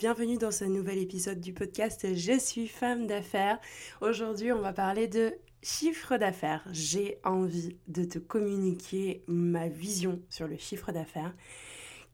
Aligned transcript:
bienvenue 0.00 0.38
dans 0.38 0.50
ce 0.50 0.64
nouvel 0.64 0.96
épisode 0.96 1.42
du 1.42 1.52
podcast 1.52 2.14
Je 2.14 2.38
suis 2.38 2.68
femme 2.68 3.06
d'affaires. 3.06 3.58
Aujourd'hui, 4.00 4.50
on 4.50 4.62
va 4.62 4.72
parler 4.72 5.08
de 5.08 5.34
chiffre 5.62 6.16
d'affaires. 6.16 6.66
J'ai 6.72 7.18
envie 7.22 7.76
de 7.86 8.04
te 8.04 8.18
communiquer 8.18 9.22
ma 9.26 9.68
vision 9.68 10.22
sur 10.30 10.48
le 10.48 10.56
chiffre 10.56 10.90
d'affaires 10.90 11.34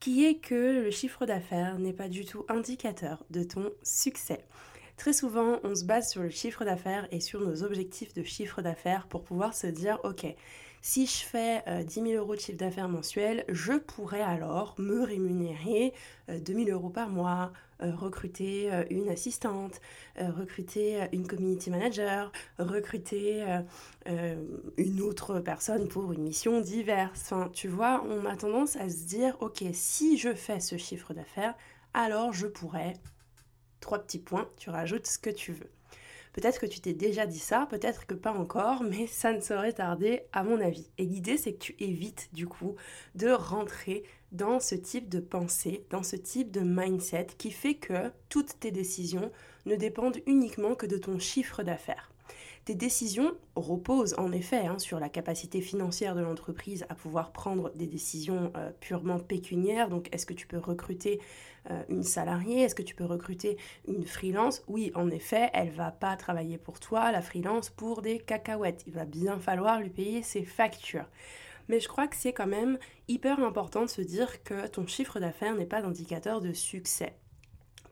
qui 0.00 0.24
est 0.24 0.40
que 0.40 0.82
le 0.82 0.90
chiffre 0.90 1.26
d'affaires 1.26 1.78
n'est 1.78 1.92
pas 1.92 2.08
du 2.08 2.24
tout 2.24 2.44
indicateur 2.48 3.24
de 3.30 3.44
ton 3.44 3.70
succès. 3.84 4.44
Très 4.96 5.12
souvent, 5.12 5.60
on 5.62 5.76
se 5.76 5.84
base 5.84 6.10
sur 6.10 6.24
le 6.24 6.30
chiffre 6.30 6.64
d'affaires 6.64 7.06
et 7.12 7.20
sur 7.20 7.40
nos 7.40 7.62
objectifs 7.62 8.14
de 8.14 8.24
chiffre 8.24 8.62
d'affaires 8.62 9.06
pour 9.06 9.22
pouvoir 9.22 9.54
se 9.54 9.68
dire, 9.68 10.00
ok, 10.02 10.26
si 10.86 11.04
je 11.04 11.24
fais 11.24 11.64
10 11.84 11.98
euh, 11.98 12.04
000 12.04 12.22
euros 12.22 12.36
de 12.36 12.40
chiffre 12.40 12.58
d'affaires 12.58 12.88
mensuel, 12.88 13.44
je 13.48 13.72
pourrais 13.72 14.22
alors 14.22 14.76
me 14.78 15.02
rémunérer 15.02 15.92
2 16.28 16.52
euh, 16.52 16.64
000 16.64 16.70
euros 16.70 16.90
par 16.90 17.08
mois, 17.08 17.52
euh, 17.82 17.92
recruter 17.92 18.70
une 18.90 19.08
assistante, 19.08 19.80
recruter 20.16 21.00
une 21.12 21.26
community 21.26 21.70
manager, 21.70 22.30
recruter 22.60 23.44
une 24.06 25.00
autre 25.00 25.40
personne 25.40 25.88
pour 25.88 26.12
une 26.12 26.22
mission 26.22 26.60
diverse. 26.60 27.20
Enfin, 27.24 27.50
tu 27.52 27.66
vois, 27.66 28.04
on 28.08 28.24
a 28.24 28.36
tendance 28.36 28.76
à 28.76 28.88
se 28.88 29.04
dire, 29.06 29.36
ok, 29.40 29.64
si 29.72 30.16
je 30.16 30.34
fais 30.34 30.60
ce 30.60 30.76
chiffre 30.76 31.12
d'affaires, 31.12 31.54
alors 31.94 32.32
je 32.32 32.46
pourrais 32.46 32.92
trois 33.80 33.98
petits 33.98 34.20
points, 34.20 34.48
tu 34.56 34.70
rajoutes 34.70 35.08
ce 35.08 35.18
que 35.18 35.30
tu 35.30 35.52
veux. 35.52 35.75
Peut-être 36.36 36.60
que 36.60 36.66
tu 36.66 36.80
t'es 36.80 36.92
déjà 36.92 37.24
dit 37.24 37.38
ça, 37.38 37.66
peut-être 37.70 38.06
que 38.06 38.12
pas 38.12 38.32
encore, 38.32 38.82
mais 38.82 39.06
ça 39.10 39.32
ne 39.32 39.40
saurait 39.40 39.72
tarder 39.72 40.20
à 40.34 40.44
mon 40.44 40.60
avis. 40.60 40.90
Et 40.98 41.06
l'idée 41.06 41.38
c'est 41.38 41.54
que 41.54 41.64
tu 41.64 41.74
évites 41.78 42.28
du 42.34 42.46
coup 42.46 42.76
de 43.14 43.30
rentrer 43.30 44.04
dans 44.32 44.60
ce 44.60 44.74
type 44.74 45.08
de 45.08 45.18
pensée, 45.18 45.86
dans 45.88 46.02
ce 46.02 46.14
type 46.14 46.50
de 46.50 46.60
mindset 46.60 47.28
qui 47.38 47.50
fait 47.50 47.76
que 47.76 48.12
toutes 48.28 48.60
tes 48.60 48.70
décisions 48.70 49.32
ne 49.64 49.76
dépendent 49.76 50.18
uniquement 50.26 50.74
que 50.74 50.84
de 50.84 50.98
ton 50.98 51.18
chiffre 51.18 51.62
d'affaires. 51.62 52.12
Tes 52.66 52.74
décisions 52.74 53.32
reposent 53.54 54.16
en 54.18 54.32
effet 54.32 54.66
hein, 54.66 54.80
sur 54.80 54.98
la 54.98 55.08
capacité 55.08 55.60
financière 55.60 56.16
de 56.16 56.20
l'entreprise 56.20 56.84
à 56.88 56.96
pouvoir 56.96 57.30
prendre 57.30 57.70
des 57.76 57.86
décisions 57.86 58.50
euh, 58.56 58.72
purement 58.80 59.20
pécuniaires. 59.20 59.88
Donc, 59.88 60.08
est-ce 60.10 60.26
que 60.26 60.34
tu 60.34 60.48
peux 60.48 60.58
recruter 60.58 61.20
euh, 61.70 61.80
une 61.88 62.02
salariée? 62.02 62.62
Est-ce 62.62 62.74
que 62.74 62.82
tu 62.82 62.96
peux 62.96 63.04
recruter 63.04 63.56
une 63.86 64.04
freelance? 64.04 64.64
Oui, 64.66 64.90
en 64.96 65.10
effet, 65.10 65.48
elle 65.52 65.70
va 65.70 65.92
pas 65.92 66.16
travailler 66.16 66.58
pour 66.58 66.80
toi, 66.80 67.12
la 67.12 67.22
freelance, 67.22 67.70
pour 67.70 68.02
des 68.02 68.18
cacahuètes. 68.18 68.82
Il 68.88 68.94
va 68.94 69.04
bien 69.04 69.38
falloir 69.38 69.78
lui 69.78 69.90
payer 69.90 70.24
ses 70.24 70.42
factures. 70.42 71.06
Mais 71.68 71.78
je 71.78 71.86
crois 71.86 72.08
que 72.08 72.16
c'est 72.16 72.32
quand 72.32 72.48
même 72.48 72.80
hyper 73.06 73.38
important 73.38 73.82
de 73.82 73.90
se 73.90 74.02
dire 74.02 74.42
que 74.42 74.66
ton 74.66 74.88
chiffre 74.88 75.20
d'affaires 75.20 75.54
n'est 75.54 75.66
pas 75.66 75.84
indicateur 75.84 76.40
de 76.40 76.52
succès. 76.52 77.16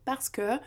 Parce 0.05 0.29
que 0.29 0.59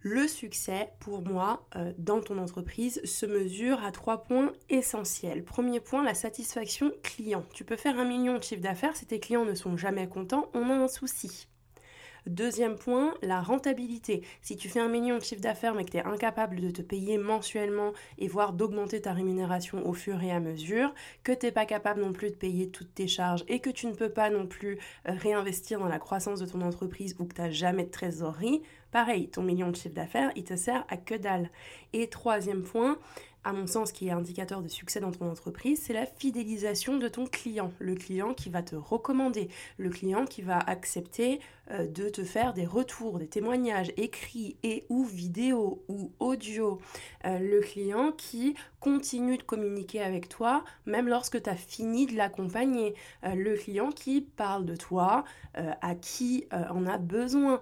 le 0.00 0.26
succès, 0.26 0.90
pour 0.98 1.22
moi, 1.22 1.66
euh, 1.76 1.92
dans 1.98 2.20
ton 2.20 2.38
entreprise, 2.38 3.00
se 3.04 3.26
mesure 3.26 3.84
à 3.84 3.92
trois 3.92 4.22
points 4.24 4.52
essentiels. 4.70 5.44
Premier 5.44 5.80
point, 5.80 6.02
la 6.02 6.14
satisfaction 6.14 6.92
client. 7.02 7.44
Tu 7.52 7.64
peux 7.64 7.76
faire 7.76 7.98
un 7.98 8.06
million 8.06 8.38
de 8.38 8.42
chiffre 8.42 8.62
d'affaires, 8.62 8.96
si 8.96 9.06
tes 9.06 9.20
clients 9.20 9.44
ne 9.44 9.54
sont 9.54 9.76
jamais 9.76 10.08
contents, 10.08 10.48
on 10.54 10.70
a 10.70 10.74
un 10.74 10.88
souci. 10.88 11.49
Deuxième 12.26 12.76
point, 12.76 13.14
la 13.22 13.40
rentabilité. 13.40 14.22
Si 14.42 14.56
tu 14.56 14.68
fais 14.68 14.80
un 14.80 14.88
million 14.88 15.18
de 15.18 15.22
chiffre 15.22 15.40
d'affaires 15.40 15.74
mais 15.74 15.84
que 15.84 15.92
tu 15.92 15.96
es 15.96 16.04
incapable 16.04 16.60
de 16.60 16.70
te 16.70 16.82
payer 16.82 17.18
mensuellement 17.18 17.92
et 18.18 18.28
voire 18.28 18.52
d'augmenter 18.52 19.00
ta 19.00 19.12
rémunération 19.12 19.86
au 19.86 19.92
fur 19.92 20.22
et 20.22 20.30
à 20.30 20.40
mesure, 20.40 20.92
que 21.22 21.32
tu 21.32 21.46
n'es 21.46 21.52
pas 21.52 21.66
capable 21.66 22.00
non 22.00 22.12
plus 22.12 22.30
de 22.30 22.36
payer 22.36 22.70
toutes 22.70 22.94
tes 22.94 23.08
charges 23.08 23.44
et 23.48 23.60
que 23.60 23.70
tu 23.70 23.86
ne 23.86 23.94
peux 23.94 24.10
pas 24.10 24.30
non 24.30 24.46
plus 24.46 24.78
euh, 25.08 25.12
réinvestir 25.12 25.78
dans 25.78 25.88
la 25.88 25.98
croissance 25.98 26.40
de 26.40 26.46
ton 26.46 26.60
entreprise 26.60 27.16
ou 27.18 27.24
que 27.24 27.34
tu 27.34 27.40
n'as 27.40 27.50
jamais 27.50 27.84
de 27.84 27.90
trésorerie, 27.90 28.62
pareil, 28.90 29.28
ton 29.28 29.42
million 29.42 29.70
de 29.70 29.76
chiffre 29.76 29.94
d'affaires, 29.94 30.32
il 30.36 30.44
te 30.44 30.56
sert 30.56 30.84
à 30.88 30.96
que 30.96 31.14
dalle. 31.14 31.50
Et 31.92 32.08
troisième 32.08 32.62
point, 32.62 32.98
à 33.44 33.52
mon 33.52 33.66
sens, 33.66 33.92
qui 33.92 34.08
est 34.08 34.10
indicateur 34.10 34.62
de 34.62 34.68
succès 34.68 35.00
dans 35.00 35.12
ton 35.12 35.30
entreprise, 35.30 35.80
c'est 35.82 35.92
la 35.92 36.06
fidélisation 36.06 36.98
de 36.98 37.08
ton 37.08 37.26
client. 37.26 37.72
Le 37.78 37.94
client 37.94 38.34
qui 38.34 38.50
va 38.50 38.62
te 38.62 38.76
recommander, 38.76 39.48
le 39.78 39.88
client 39.88 40.26
qui 40.26 40.42
va 40.42 40.58
accepter 40.58 41.40
euh, 41.70 41.86
de 41.86 42.08
te 42.08 42.22
faire 42.22 42.52
des 42.52 42.66
retours, 42.66 43.18
des 43.18 43.28
témoignages 43.28 43.92
écrits 43.96 44.56
et 44.62 44.84
ou 44.88 45.04
vidéo 45.04 45.84
ou 45.88 46.12
audio. 46.18 46.80
Euh, 47.24 47.38
le 47.38 47.60
client 47.60 48.12
qui 48.12 48.54
continue 48.78 49.38
de 49.38 49.42
communiquer 49.42 50.02
avec 50.02 50.28
toi 50.28 50.64
même 50.84 51.08
lorsque 51.08 51.42
tu 51.42 51.48
as 51.48 51.56
fini 51.56 52.06
de 52.06 52.16
l'accompagner. 52.16 52.94
Euh, 53.24 53.34
le 53.34 53.56
client 53.56 53.90
qui 53.90 54.20
parle 54.20 54.66
de 54.66 54.76
toi, 54.76 55.24
à 55.54 55.94
qui 55.94 56.46
on 56.50 56.86
a 56.86 56.98
besoin. 56.98 57.60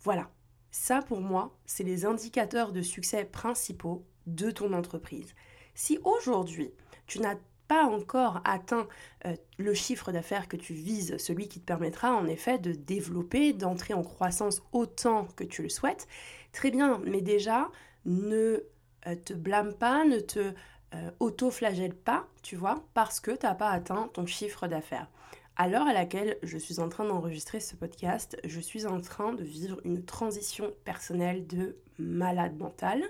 Voilà. 0.00 0.30
Ça, 0.70 1.02
pour 1.02 1.20
moi, 1.20 1.56
c'est 1.66 1.84
les 1.84 2.04
indicateurs 2.04 2.72
de 2.72 2.82
succès 2.82 3.24
principaux 3.24 4.04
de 4.26 4.50
ton 4.50 4.72
entreprise. 4.72 5.34
Si 5.74 5.98
aujourd'hui, 6.04 6.70
tu 7.06 7.20
n'as 7.20 7.36
pas 7.68 7.84
encore 7.84 8.40
atteint 8.44 8.86
euh, 9.26 9.34
le 9.58 9.74
chiffre 9.74 10.12
d'affaires 10.12 10.48
que 10.48 10.56
tu 10.56 10.74
vises, 10.74 11.16
celui 11.18 11.48
qui 11.48 11.60
te 11.60 11.64
permettra 11.64 12.12
en 12.14 12.26
effet 12.26 12.58
de 12.58 12.72
développer, 12.72 13.52
d'entrer 13.52 13.94
en 13.94 14.02
croissance 14.02 14.62
autant 14.72 15.26
que 15.36 15.44
tu 15.44 15.62
le 15.62 15.68
souhaites, 15.68 16.06
très 16.52 16.70
bien, 16.70 17.00
mais 17.04 17.22
déjà, 17.22 17.70
ne 18.04 18.64
euh, 19.06 19.16
te 19.16 19.32
blâme 19.32 19.74
pas, 19.74 20.04
ne 20.04 20.20
te 20.20 20.52
euh, 20.94 21.10
auto-flagelle 21.20 21.94
pas, 21.94 22.28
tu 22.42 22.56
vois, 22.56 22.84
parce 22.94 23.20
que 23.20 23.30
tu 23.30 23.46
n'as 23.46 23.54
pas 23.54 23.70
atteint 23.70 24.10
ton 24.12 24.26
chiffre 24.26 24.66
d'affaires. 24.68 25.08
À 25.56 25.68
l'heure 25.68 25.86
à 25.86 25.92
laquelle 25.92 26.36
je 26.42 26.58
suis 26.58 26.80
en 26.80 26.88
train 26.88 27.04
d'enregistrer 27.04 27.60
ce 27.60 27.76
podcast, 27.76 28.36
je 28.44 28.60
suis 28.60 28.86
en 28.86 29.00
train 29.00 29.32
de 29.32 29.44
vivre 29.44 29.80
une 29.84 30.04
transition 30.04 30.72
personnelle 30.84 31.46
de 31.46 31.76
malade 31.98 32.56
mental. 32.58 33.02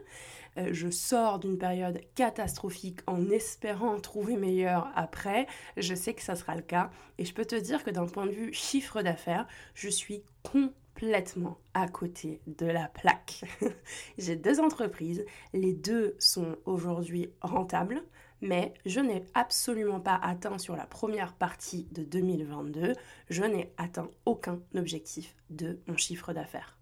Euh, 0.56 0.68
je 0.72 0.88
sors 0.88 1.38
d'une 1.38 1.58
période 1.58 2.00
catastrophique 2.14 3.00
en 3.06 3.30
espérant 3.30 3.98
trouver 4.00 4.36
meilleur 4.36 4.88
après. 4.94 5.46
Je 5.76 5.94
sais 5.94 6.14
que 6.14 6.22
ça 6.22 6.36
sera 6.36 6.54
le 6.54 6.62
cas. 6.62 6.90
Et 7.18 7.24
je 7.24 7.34
peux 7.34 7.44
te 7.44 7.56
dire 7.56 7.84
que 7.84 7.90
d'un 7.90 8.06
point 8.06 8.26
de 8.26 8.32
vue 8.32 8.52
chiffre 8.52 9.02
d'affaires, 9.02 9.46
je 9.74 9.88
suis 9.88 10.22
complètement 10.42 11.58
à 11.74 11.88
côté 11.88 12.40
de 12.46 12.66
la 12.66 12.88
plaque. 12.88 13.44
J'ai 14.18 14.36
deux 14.36 14.60
entreprises. 14.60 15.24
Les 15.52 15.72
deux 15.72 16.16
sont 16.18 16.56
aujourd'hui 16.64 17.30
rentables 17.40 18.02
mais 18.44 18.74
je 18.84 19.00
n'ai 19.00 19.24
absolument 19.32 20.00
pas 20.00 20.16
atteint 20.22 20.58
sur 20.58 20.76
la 20.76 20.84
première 20.84 21.32
partie 21.32 21.88
de 21.92 22.04
2022, 22.04 22.94
je 23.30 23.42
n'ai 23.42 23.72
atteint 23.78 24.10
aucun 24.26 24.60
objectif 24.76 25.34
de 25.48 25.80
mon 25.86 25.96
chiffre 25.96 26.32
d'affaires. 26.34 26.76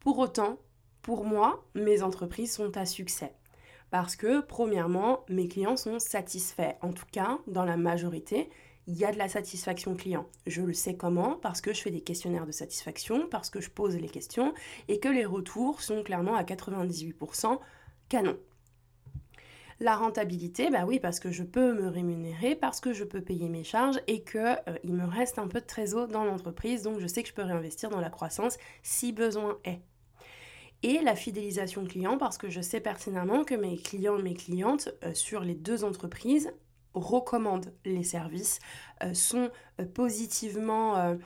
Pour 0.00 0.18
autant, 0.18 0.58
pour 1.04 1.24
moi, 1.24 1.62
mes 1.74 2.02
entreprises 2.02 2.54
sont 2.54 2.78
à 2.78 2.86
succès. 2.86 3.34
Parce 3.90 4.16
que, 4.16 4.40
premièrement, 4.40 5.26
mes 5.28 5.48
clients 5.48 5.76
sont 5.76 5.98
satisfaits. 5.98 6.76
En 6.80 6.94
tout 6.94 7.04
cas, 7.12 7.38
dans 7.46 7.66
la 7.66 7.76
majorité, 7.76 8.48
il 8.86 8.96
y 8.96 9.04
a 9.04 9.12
de 9.12 9.18
la 9.18 9.28
satisfaction 9.28 9.94
client. 9.96 10.26
Je 10.46 10.62
le 10.62 10.72
sais 10.72 10.96
comment 10.96 11.36
Parce 11.42 11.60
que 11.60 11.74
je 11.74 11.82
fais 11.82 11.90
des 11.90 12.00
questionnaires 12.00 12.46
de 12.46 12.52
satisfaction, 12.52 13.28
parce 13.30 13.50
que 13.50 13.60
je 13.60 13.68
pose 13.68 13.96
les 13.96 14.08
questions 14.08 14.54
et 14.88 14.98
que 14.98 15.10
les 15.10 15.26
retours 15.26 15.82
sont 15.82 16.02
clairement 16.02 16.36
à 16.36 16.42
98% 16.42 17.58
canon. 18.08 18.38
La 19.78 19.96
rentabilité, 19.96 20.70
bah 20.70 20.86
oui, 20.86 21.00
parce 21.00 21.20
que 21.20 21.30
je 21.30 21.42
peux 21.42 21.74
me 21.74 21.88
rémunérer, 21.88 22.54
parce 22.56 22.80
que 22.80 22.94
je 22.94 23.04
peux 23.04 23.20
payer 23.20 23.50
mes 23.50 23.64
charges 23.64 24.00
et 24.06 24.22
que 24.22 24.38
euh, 24.38 24.78
il 24.84 24.94
me 24.94 25.04
reste 25.04 25.38
un 25.38 25.48
peu 25.48 25.60
de 25.60 25.66
trésor 25.66 26.08
dans 26.08 26.24
l'entreprise, 26.24 26.82
donc 26.82 26.98
je 26.98 27.06
sais 27.06 27.22
que 27.22 27.28
je 27.28 27.34
peux 27.34 27.42
réinvestir 27.42 27.90
dans 27.90 28.00
la 28.00 28.08
croissance 28.08 28.56
si 28.82 29.12
besoin 29.12 29.58
est. 29.64 29.82
Et 30.84 31.00
la 31.00 31.16
fidélisation 31.16 31.84
client, 31.84 32.18
parce 32.18 32.36
que 32.36 32.50
je 32.50 32.60
sais 32.60 32.78
pertinemment 32.78 33.44
que 33.44 33.54
mes 33.54 33.78
clients 33.78 34.18
et 34.18 34.22
mes 34.22 34.34
clientes 34.34 34.90
euh, 35.02 35.14
sur 35.14 35.40
les 35.40 35.54
deux 35.54 35.82
entreprises 35.82 36.52
recommandent 36.92 37.72
les 37.86 38.04
services, 38.04 38.60
euh, 39.02 39.14
sont 39.14 39.50
positivement 39.94 41.16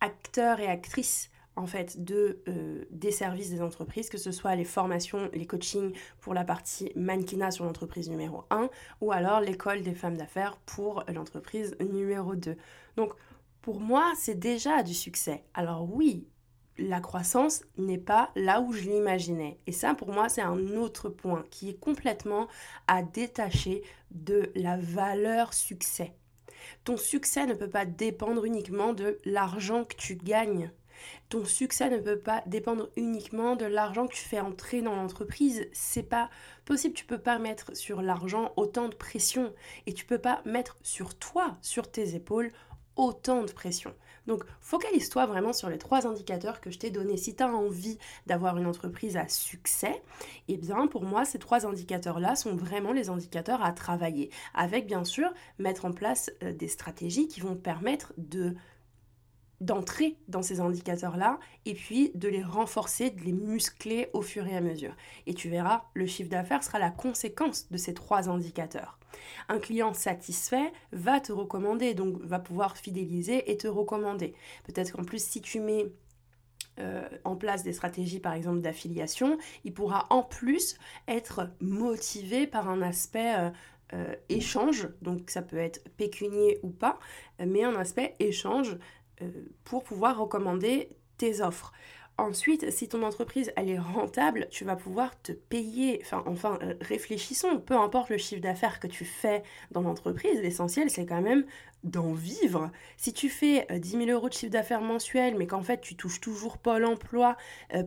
acteurs 0.00 0.60
et 0.60 0.66
actrices 0.66 1.30
en 1.56 1.66
fait 1.66 2.02
de, 2.04 2.42
euh, 2.48 2.84
des 2.90 3.10
services 3.10 3.50
des 3.50 3.60
entreprises, 3.62 4.08
que 4.08 4.18
ce 4.18 4.32
soit 4.32 4.54
les 4.54 4.64
formations, 4.64 5.28
les 5.32 5.46
coachings 5.46 5.92
pour 6.20 6.34
la 6.34 6.44
partie 6.44 6.92
mannequinat 6.96 7.50
sur 7.50 7.64
l'entreprise 7.64 8.08
numéro 8.08 8.44
1 8.50 8.70
ou 9.00 9.12
alors 9.12 9.40
l'école 9.40 9.82
des 9.82 9.94
femmes 9.94 10.16
d'affaires 10.16 10.56
pour 10.66 11.04
l'entreprise 11.12 11.76
numéro 11.80 12.34
2. 12.34 12.56
Donc 12.96 13.12
pour 13.60 13.80
moi, 13.80 14.12
c'est 14.16 14.38
déjà 14.38 14.82
du 14.82 14.94
succès. 14.94 15.44
Alors 15.52 15.92
oui, 15.92 16.26
la 16.80 17.00
croissance 17.00 17.62
n'est 17.76 17.98
pas 17.98 18.30
là 18.34 18.60
où 18.60 18.72
je 18.72 18.88
l'imaginais. 18.88 19.58
Et 19.66 19.72
ça, 19.72 19.94
pour 19.94 20.12
moi, 20.12 20.28
c'est 20.28 20.40
un 20.40 20.76
autre 20.76 21.08
point 21.08 21.44
qui 21.50 21.68
est 21.68 21.78
complètement 21.78 22.48
à 22.88 23.02
détacher 23.02 23.82
de 24.10 24.50
la 24.54 24.76
valeur 24.76 25.52
succès. 25.52 26.14
Ton 26.84 26.96
succès 26.96 27.46
ne 27.46 27.54
peut 27.54 27.70
pas 27.70 27.84
dépendre 27.86 28.44
uniquement 28.44 28.92
de 28.92 29.18
l'argent 29.24 29.84
que 29.84 29.96
tu 29.96 30.16
gagnes. 30.16 30.70
Ton 31.30 31.44
succès 31.44 31.88
ne 31.88 31.98
peut 31.98 32.18
pas 32.18 32.42
dépendre 32.46 32.90
uniquement 32.96 33.56
de 33.56 33.64
l'argent 33.64 34.06
que 34.06 34.14
tu 34.14 34.24
fais 34.24 34.40
entrer 34.40 34.82
dans 34.82 34.94
l'entreprise. 34.96 35.66
C'est 35.72 36.02
pas 36.02 36.28
possible. 36.64 36.94
Tu 36.94 37.06
peux 37.06 37.18
pas 37.18 37.38
mettre 37.38 37.74
sur 37.76 38.02
l'argent 38.02 38.52
autant 38.56 38.88
de 38.88 38.94
pression 38.94 39.52
et 39.86 39.94
tu 39.94 40.04
peux 40.04 40.18
pas 40.18 40.42
mettre 40.44 40.76
sur 40.82 41.14
toi, 41.14 41.56
sur 41.62 41.90
tes 41.90 42.14
épaules, 42.14 42.50
autant 42.96 43.42
de 43.42 43.52
pression. 43.52 43.94
Donc 44.26 44.44
focalise-toi 44.60 45.26
vraiment 45.26 45.52
sur 45.52 45.68
les 45.70 45.78
trois 45.78 46.06
indicateurs 46.06 46.60
que 46.60 46.70
je 46.70 46.78
t'ai 46.78 46.90
donnés. 46.90 47.16
Si 47.16 47.34
tu 47.34 47.42
as 47.42 47.48
envie 47.48 47.98
d'avoir 48.26 48.56
une 48.56 48.66
entreprise 48.66 49.16
à 49.16 49.28
succès, 49.28 50.02
eh 50.48 50.56
bien 50.56 50.86
pour 50.86 51.04
moi 51.04 51.24
ces 51.24 51.38
trois 51.38 51.66
indicateurs-là 51.66 52.36
sont 52.36 52.54
vraiment 52.54 52.92
les 52.92 53.08
indicateurs 53.08 53.62
à 53.62 53.72
travailler. 53.72 54.30
Avec 54.54 54.86
bien 54.86 55.04
sûr 55.04 55.32
mettre 55.58 55.84
en 55.84 55.92
place 55.92 56.30
euh, 56.42 56.52
des 56.52 56.68
stratégies 56.68 57.28
qui 57.28 57.40
vont 57.40 57.56
permettre 57.56 58.12
de 58.18 58.54
d'entrer 59.60 60.16
dans 60.28 60.42
ces 60.42 60.60
indicateurs-là 60.60 61.38
et 61.66 61.74
puis 61.74 62.12
de 62.14 62.28
les 62.28 62.42
renforcer, 62.42 63.10
de 63.10 63.20
les 63.20 63.32
muscler 63.32 64.08
au 64.12 64.22
fur 64.22 64.46
et 64.46 64.56
à 64.56 64.60
mesure. 64.60 64.96
Et 65.26 65.34
tu 65.34 65.48
verras, 65.48 65.84
le 65.94 66.06
chiffre 66.06 66.30
d'affaires 66.30 66.64
sera 66.64 66.78
la 66.78 66.90
conséquence 66.90 67.70
de 67.70 67.76
ces 67.76 67.94
trois 67.94 68.28
indicateurs. 68.28 68.98
Un 69.48 69.58
client 69.58 69.92
satisfait 69.92 70.72
va 70.92 71.20
te 71.20 71.32
recommander, 71.32 71.94
donc 71.94 72.20
va 72.22 72.38
pouvoir 72.38 72.76
fidéliser 72.76 73.50
et 73.50 73.56
te 73.56 73.68
recommander. 73.68 74.34
Peut-être 74.64 74.92
qu'en 74.92 75.04
plus, 75.04 75.22
si 75.22 75.40
tu 75.40 75.60
mets 75.60 75.86
euh, 76.78 77.02
en 77.24 77.36
place 77.36 77.62
des 77.62 77.72
stratégies 77.72 78.20
par 78.20 78.32
exemple 78.32 78.60
d'affiliation, 78.60 79.36
il 79.64 79.74
pourra 79.74 80.06
en 80.10 80.22
plus 80.22 80.78
être 81.08 81.50
motivé 81.60 82.46
par 82.46 82.70
un 82.70 82.80
aspect 82.80 83.34
euh, 83.36 83.50
euh, 83.92 84.14
échange, 84.28 84.88
donc 85.02 85.30
ça 85.30 85.42
peut 85.42 85.58
être 85.58 85.82
pécunier 85.96 86.60
ou 86.62 86.70
pas, 86.70 86.98
mais 87.44 87.64
un 87.64 87.74
aspect 87.74 88.14
échange 88.20 88.78
pour 89.64 89.84
pouvoir 89.84 90.18
recommander 90.18 90.90
tes 91.18 91.40
offres. 91.42 91.72
Ensuite, 92.20 92.70
si 92.70 92.86
ton 92.86 93.02
entreprise 93.02 93.50
elle 93.56 93.70
est 93.70 93.78
rentable, 93.78 94.46
tu 94.50 94.66
vas 94.66 94.76
pouvoir 94.76 95.18
te 95.22 95.32
payer. 95.32 96.00
Enfin, 96.02 96.22
enfin, 96.26 96.58
euh, 96.62 96.74
réfléchissons. 96.82 97.60
Peu 97.60 97.74
importe 97.74 98.10
le 98.10 98.18
chiffre 98.18 98.42
d'affaires 98.42 98.78
que 98.78 98.86
tu 98.86 99.06
fais 99.06 99.42
dans 99.70 99.80
l'entreprise, 99.80 100.38
l'essentiel 100.42 100.90
c'est 100.90 101.06
quand 101.06 101.22
même 101.22 101.46
d'en 101.82 102.12
vivre. 102.12 102.70
Si 102.98 103.14
tu 103.14 103.30
fais 103.30 103.66
10 103.70 103.96
euh, 103.96 103.98
000 104.04 104.10
euros 104.10 104.28
de 104.28 104.34
chiffre 104.34 104.52
d'affaires 104.52 104.82
mensuel, 104.82 105.34
mais 105.38 105.46
qu'en 105.46 105.62
fait 105.62 105.80
tu 105.80 105.96
touches 105.96 106.20
toujours 106.20 106.58
pas 106.58 106.78
l'emploi 106.78 107.38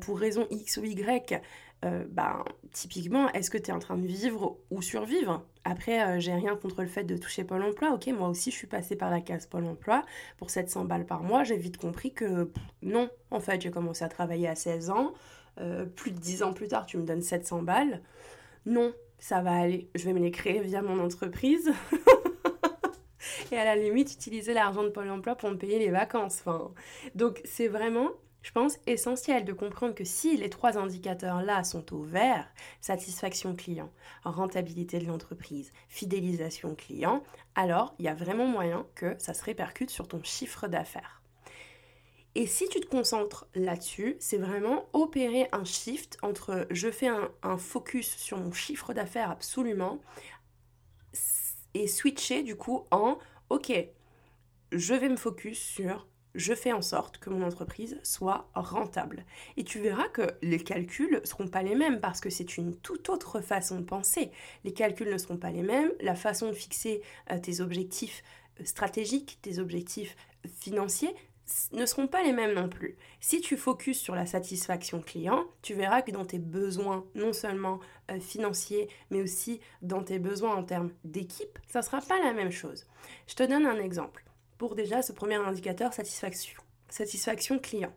pour 0.02 0.18
raison 0.18 0.48
X 0.50 0.78
ou 0.78 0.86
Y, 0.86 1.40
euh, 1.84 2.06
ben, 2.10 2.44
typiquement, 2.72 3.30
est-ce 3.34 3.50
que 3.50 3.58
tu 3.58 3.70
es 3.70 3.74
en 3.74 3.80
train 3.80 3.98
de 3.98 4.06
vivre 4.06 4.58
ou 4.72 4.82
survivre? 4.82 5.46
Après, 5.66 6.02
euh, 6.02 6.20
j'ai 6.20 6.34
rien 6.34 6.56
contre 6.56 6.82
le 6.82 6.88
fait 6.88 7.04
de 7.04 7.18
toucher 7.18 7.44
Pôle 7.44 7.64
emploi. 7.64 7.92
Ok, 7.92 8.08
moi 8.08 8.30
aussi, 8.30 8.52
je 8.52 8.56
suis 8.56 8.68
passée 8.68 8.96
par 8.96 9.10
la 9.10 9.22
case 9.22 9.48
Pôle 9.48 9.66
emploi 9.66 10.04
pour 10.38 10.50
700 10.50 10.86
balles 10.86 11.06
par 11.06 11.24
mois. 11.24 11.44
J'ai 11.44 11.58
vite 11.58 11.78
compris 11.78 12.14
que 12.14 12.52
non, 12.82 13.10
en 13.32 13.40
fait, 13.40 13.62
j'ai 13.62 13.72
commencé 13.72 14.04
à 14.04 14.08
travailler 14.08 14.48
à 14.48 14.56
16 14.56 14.90
ans. 14.92 15.14
Euh, 15.60 15.86
plus 15.86 16.12
de 16.12 16.20
10 16.20 16.44
ans 16.44 16.54
plus 16.54 16.68
tard, 16.68 16.86
tu 16.86 16.98
me 16.98 17.04
donnes 17.04 17.22
700 17.22 17.64
balles. 17.64 18.02
Non, 18.66 18.94
ça 19.20 19.42
va 19.42 19.54
aller. 19.54 19.90
Je 19.96 20.06
vais 20.06 20.14
me 20.14 20.20
les 20.20 20.32
créer 20.32 20.62
via 20.62 20.82
mon 20.82 21.00
entreprise. 21.00 21.72
Et 23.52 23.58
à 23.58 23.66
la 23.66 23.76
limite, 23.76 24.12
utiliser 24.14 24.54
l'argent 24.54 24.84
de 24.84 24.90
Pôle 24.90 25.10
emploi 25.10 25.36
pour 25.36 25.50
me 25.50 25.58
payer 25.58 25.80
les 25.80 25.92
vacances. 25.92 26.42
Enfin, 26.46 26.72
donc, 27.14 27.42
c'est 27.46 27.68
vraiment 27.68 28.10
je 28.44 28.52
pense, 28.52 28.78
essentiel 28.86 29.46
de 29.46 29.54
comprendre 29.54 29.96
que 29.96 30.04
si 30.04 30.38
les 30.38 30.50
trois 30.50 30.78
indicateurs-là 30.78 31.64
sont 31.64 31.94
au 31.94 32.04
vert, 32.04 32.48
satisfaction 32.82 33.56
client, 33.56 33.92
rentabilité 34.24 35.00
de 35.00 35.06
l'entreprise, 35.06 35.72
fidélisation 35.88 36.76
client, 36.76 37.24
alors 37.56 37.96
il 37.98 38.06
y 38.06 38.10
a 38.10 38.14
vraiment 38.14 38.46
moyen 38.46 38.86
que 38.96 39.16
ça 39.18 39.34
se 39.34 39.44
répercute 39.44 39.90
sur 39.90 40.08
ton 40.08 40.22
chiffre 40.24 40.68
d'affaires. 40.68 41.22
Et 42.36 42.48
si 42.48 42.68
tu 42.68 42.80
te 42.82 42.88
concentres 42.88 43.48
là-dessus, 43.56 44.18
c'est 44.20 44.38
vraiment 44.38 44.88
opérer 44.92 45.48
un 45.52 45.64
shift 45.64 46.18
entre 46.22 46.68
je 46.72 46.90
fais 46.90 47.08
un, 47.08 47.30
un 47.44 47.58
focus 47.58 48.18
sur 48.18 48.40
mon 48.40 48.52
chiffre 48.52 48.94
d'affaires 48.94 49.30
absolument 49.30 50.00
et 51.76 51.88
switcher 51.88 52.44
du 52.44 52.56
coup 52.56 52.86
en 52.92 53.20
ok, 53.50 53.72
je 54.72 54.94
vais 54.96 55.10
me 55.10 55.16
focus 55.16 55.60
sur 55.60 56.08
je 56.36 56.54
fais 56.54 56.72
en 56.72 56.82
sorte 56.82 57.18
que 57.18 57.30
mon 57.30 57.46
entreprise 57.46 58.00
soit 58.04 58.50
rentable. 58.56 59.26
Et 59.58 59.64
tu 59.64 59.80
verras 59.80 60.08
que 60.10 60.34
les 60.42 60.60
calculs 60.60 61.20
ne 61.22 61.26
seront 61.26 61.48
pas 61.48 61.64
les 61.64 61.76
mêmes 61.76 62.00
parce 62.00 62.22
que 62.22 62.30
c'est 62.30 62.58
une 62.58 62.76
toute 62.76 63.10
autre 63.10 63.42
façon 63.42 63.80
de 63.80 63.86
penser. 63.86 64.32
Les 64.64 64.74
calculs 64.74 65.12
ne 65.12 65.18
seront 65.18 65.38
pas 65.38 65.52
les 65.52 65.64
mêmes, 65.64 65.92
la 66.02 66.16
façon 66.16 66.48
de 66.48 66.54
fixer 66.54 67.02
euh, 67.32 67.40
tes 67.40 67.62
objectifs 67.62 68.24
euh, 68.60 68.66
stratégiques, 68.66 69.40
tes 69.42 69.60
objectifs 69.60 70.16
financiers 70.60 71.14
ne 71.74 71.86
seront 71.86 72.08
pas 72.08 72.24
les 72.24 72.32
mêmes 72.32 72.54
non 72.54 72.70
plus. 72.70 72.96
Si 73.20 73.42
tu 73.42 73.58
focuses 73.58 74.00
sur 74.00 74.16
la 74.16 74.26
satisfaction 74.26 75.02
client, 75.02 75.46
tu 75.62 75.74
verras 75.74 76.02
que 76.02 76.12
dans 76.12 76.26
tes 76.26 76.40
besoins, 76.40 77.06
non 77.16 77.34
seulement 77.34 77.80
euh, 78.12 78.20
financiers, 78.20 78.88
mais 79.10 79.22
aussi 79.22 79.60
dans 79.82 80.04
tes 80.04 80.20
besoins 80.20 80.56
en 80.56 80.64
termes 80.64 80.92
d'équipe, 81.04 81.60
ça 81.68 81.80
ne 81.80 81.84
sera 81.84 82.02
pas 82.02 82.20
la 82.20 82.34
même 82.34 82.52
chose. 82.52 82.88
Je 83.28 83.36
te 83.36 83.44
donne 83.44 83.66
un 83.66 83.80
exemple 83.80 84.24
pour 84.64 84.76
déjà 84.76 85.02
ce 85.02 85.12
premier 85.12 85.36
indicateur 85.36 85.92
satisfaction, 85.94 86.58
satisfaction 86.88 87.60
client. 87.60 87.92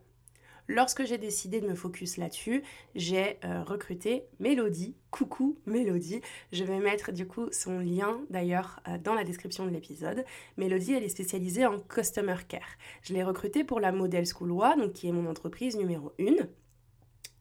Lorsque 0.67 1.05
j'ai 1.05 1.17
décidé 1.17 1.61
de 1.61 1.65
me 1.65 1.75
focus 1.75 2.17
là-dessus, 2.17 2.61
j'ai 2.93 3.39
euh, 3.45 3.63
recruté 3.63 4.25
Mélodie. 4.41 4.93
Coucou 5.09 5.57
Mélodie. 5.65 6.19
Je 6.51 6.65
vais 6.65 6.79
mettre 6.79 7.13
du 7.13 7.25
coup 7.25 7.47
son 7.53 7.79
lien 7.79 8.19
d'ailleurs 8.29 8.81
euh, 8.89 8.97
dans 8.97 9.13
la 9.13 9.23
description 9.23 9.65
de 9.65 9.69
l'épisode. 9.69 10.25
Mélodie, 10.57 10.91
elle 10.91 11.05
est 11.05 11.07
spécialisée 11.07 11.65
en 11.65 11.79
Customer 11.79 12.35
Care. 12.45 12.75
Je 13.01 13.13
l'ai 13.13 13.23
recrutée 13.23 13.63
pour 13.63 13.79
la 13.79 13.93
Model 13.93 14.25
School 14.25 14.49
donc 14.49 14.91
qui 14.91 15.07
est 15.07 15.13
mon 15.13 15.29
entreprise 15.29 15.77
numéro 15.77 16.11
1 16.19 16.47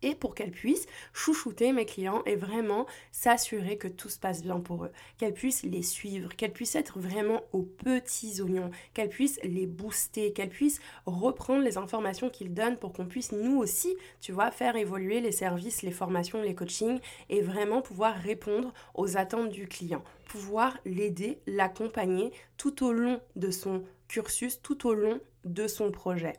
et 0.06 0.14
pour 0.14 0.37
qu'elle 0.37 0.53
puisse 0.53 0.87
chouchouter 1.12 1.73
mes 1.73 1.85
clients 1.85 2.22
et 2.27 2.36
vraiment 2.36 2.86
s'assurer 3.10 3.77
que 3.77 3.89
tout 3.89 4.08
se 4.08 4.20
passe 4.20 4.43
bien 4.43 4.60
pour 4.60 4.84
eux, 4.84 4.93
qu'elle 5.19 5.34
puisse 5.34 5.65
les 5.65 5.82
suivre, 5.82 6.34
qu'elle 6.36 6.53
puisse 6.53 6.77
être 6.77 7.01
vraiment 7.01 7.43
aux 7.53 7.63
petits 7.63 8.41
oignons, 8.41 8.70
qu'elle 8.94 9.08
puisse 9.08 9.41
les 9.43 9.67
booster, 9.67 10.32
qu'elle 10.32 10.48
puisse 10.48 10.79
reprendre 11.06 11.65
les 11.65 11.77
informations 11.77 12.31
qu'ils 12.31 12.55
donnent 12.55 12.77
pour 12.77 12.93
qu'on 12.93 13.06
puisse 13.06 13.32
nous 13.32 13.58
aussi, 13.58 13.96
tu 14.20 14.31
vois, 14.31 14.53
faire 14.53 14.77
évoluer 14.77 15.20
les 15.20 15.32
services, 15.32 15.82
les 15.82 15.91
formations, 15.91 16.41
les 16.41 16.55
coachings 16.55 17.01
et 17.29 17.43
vraiment 17.43 17.82
pouvoir 17.82 18.15
répondre 18.15 18.72
aux 18.94 19.17
attentes 19.17 19.51
du 19.51 19.67
client, 19.67 20.05
pouvoir 20.27 20.79
l'aider, 20.84 21.41
l'accompagner 21.48 22.31
tout 22.56 22.84
au 22.84 22.93
long 22.93 23.20
de 23.34 23.51
son 23.51 23.82
cursus, 24.06 24.63
tout 24.63 24.86
au 24.86 24.94
long 24.94 25.19
de 25.44 25.67
son 25.67 25.91
projet. 25.91 26.34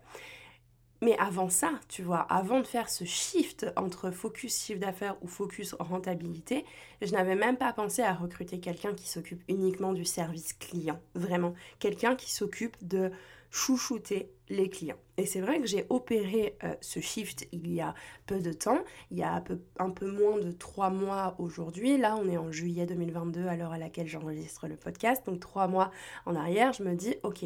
Mais 1.02 1.16
avant 1.20 1.50
ça, 1.50 1.72
tu 1.88 2.02
vois, 2.02 2.22
avant 2.22 2.60
de 2.60 2.68
faire 2.68 2.90
ce 2.90 3.06
shift 3.06 3.68
entre 3.76 4.10
focus 4.12 4.66
chiffre 4.66 4.80
d'affaires 4.80 5.16
ou 5.22 5.28
focus 5.28 5.76
rentabilité, 5.80 6.66
je 7.02 7.12
n'avais 7.12 7.36
même 7.36 7.58
pas 7.58 7.72
pensé 7.72 8.02
à 8.02 8.14
recruter 8.14 8.60
quelqu'un 8.60 8.94
qui 8.94 9.08
s'occupe 9.08 9.44
uniquement 9.48 9.94
du 9.94 10.06
service 10.06 10.54
client. 10.54 11.00
Vraiment, 11.14 11.54
quelqu'un 11.80 12.16
qui 12.16 12.32
s'occupe 12.32 12.76
de 12.82 13.12
chouchouter 13.52 14.32
les 14.50 14.70
clients. 14.70 14.98
Et 15.18 15.26
c'est 15.26 15.42
vrai 15.42 15.60
que 15.60 15.68
j'ai 15.68 15.86
opéré 15.90 16.58
euh, 16.64 16.74
ce 16.82 17.00
shift 17.00 17.48
il 17.52 17.74
y 17.74 17.82
a 17.82 17.94
peu 18.26 18.40
de 18.40 18.54
temps, 18.54 18.80
il 19.12 19.18
y 19.18 19.24
a 19.24 19.34
un 19.34 19.42
peu, 19.42 19.60
un 19.80 19.90
peu 19.90 20.10
moins 20.12 20.38
de 20.38 20.52
trois 20.52 20.90
mois 20.90 21.36
aujourd'hui. 21.40 21.98
Là, 21.98 22.16
on 22.18 22.30
est 22.30 22.38
en 22.38 22.52
juillet 22.52 22.86
2022 22.86 23.48
à 23.48 23.56
l'heure 23.56 23.72
à 23.72 23.78
laquelle 23.78 24.08
j'enregistre 24.08 24.68
le 24.68 24.76
podcast. 24.76 25.26
Donc 25.26 25.40
trois 25.40 25.68
mois 25.68 25.92
en 26.26 26.36
arrière, 26.36 26.74
je 26.74 26.84
me 26.84 26.96
dis, 26.96 27.16
ok, 27.24 27.46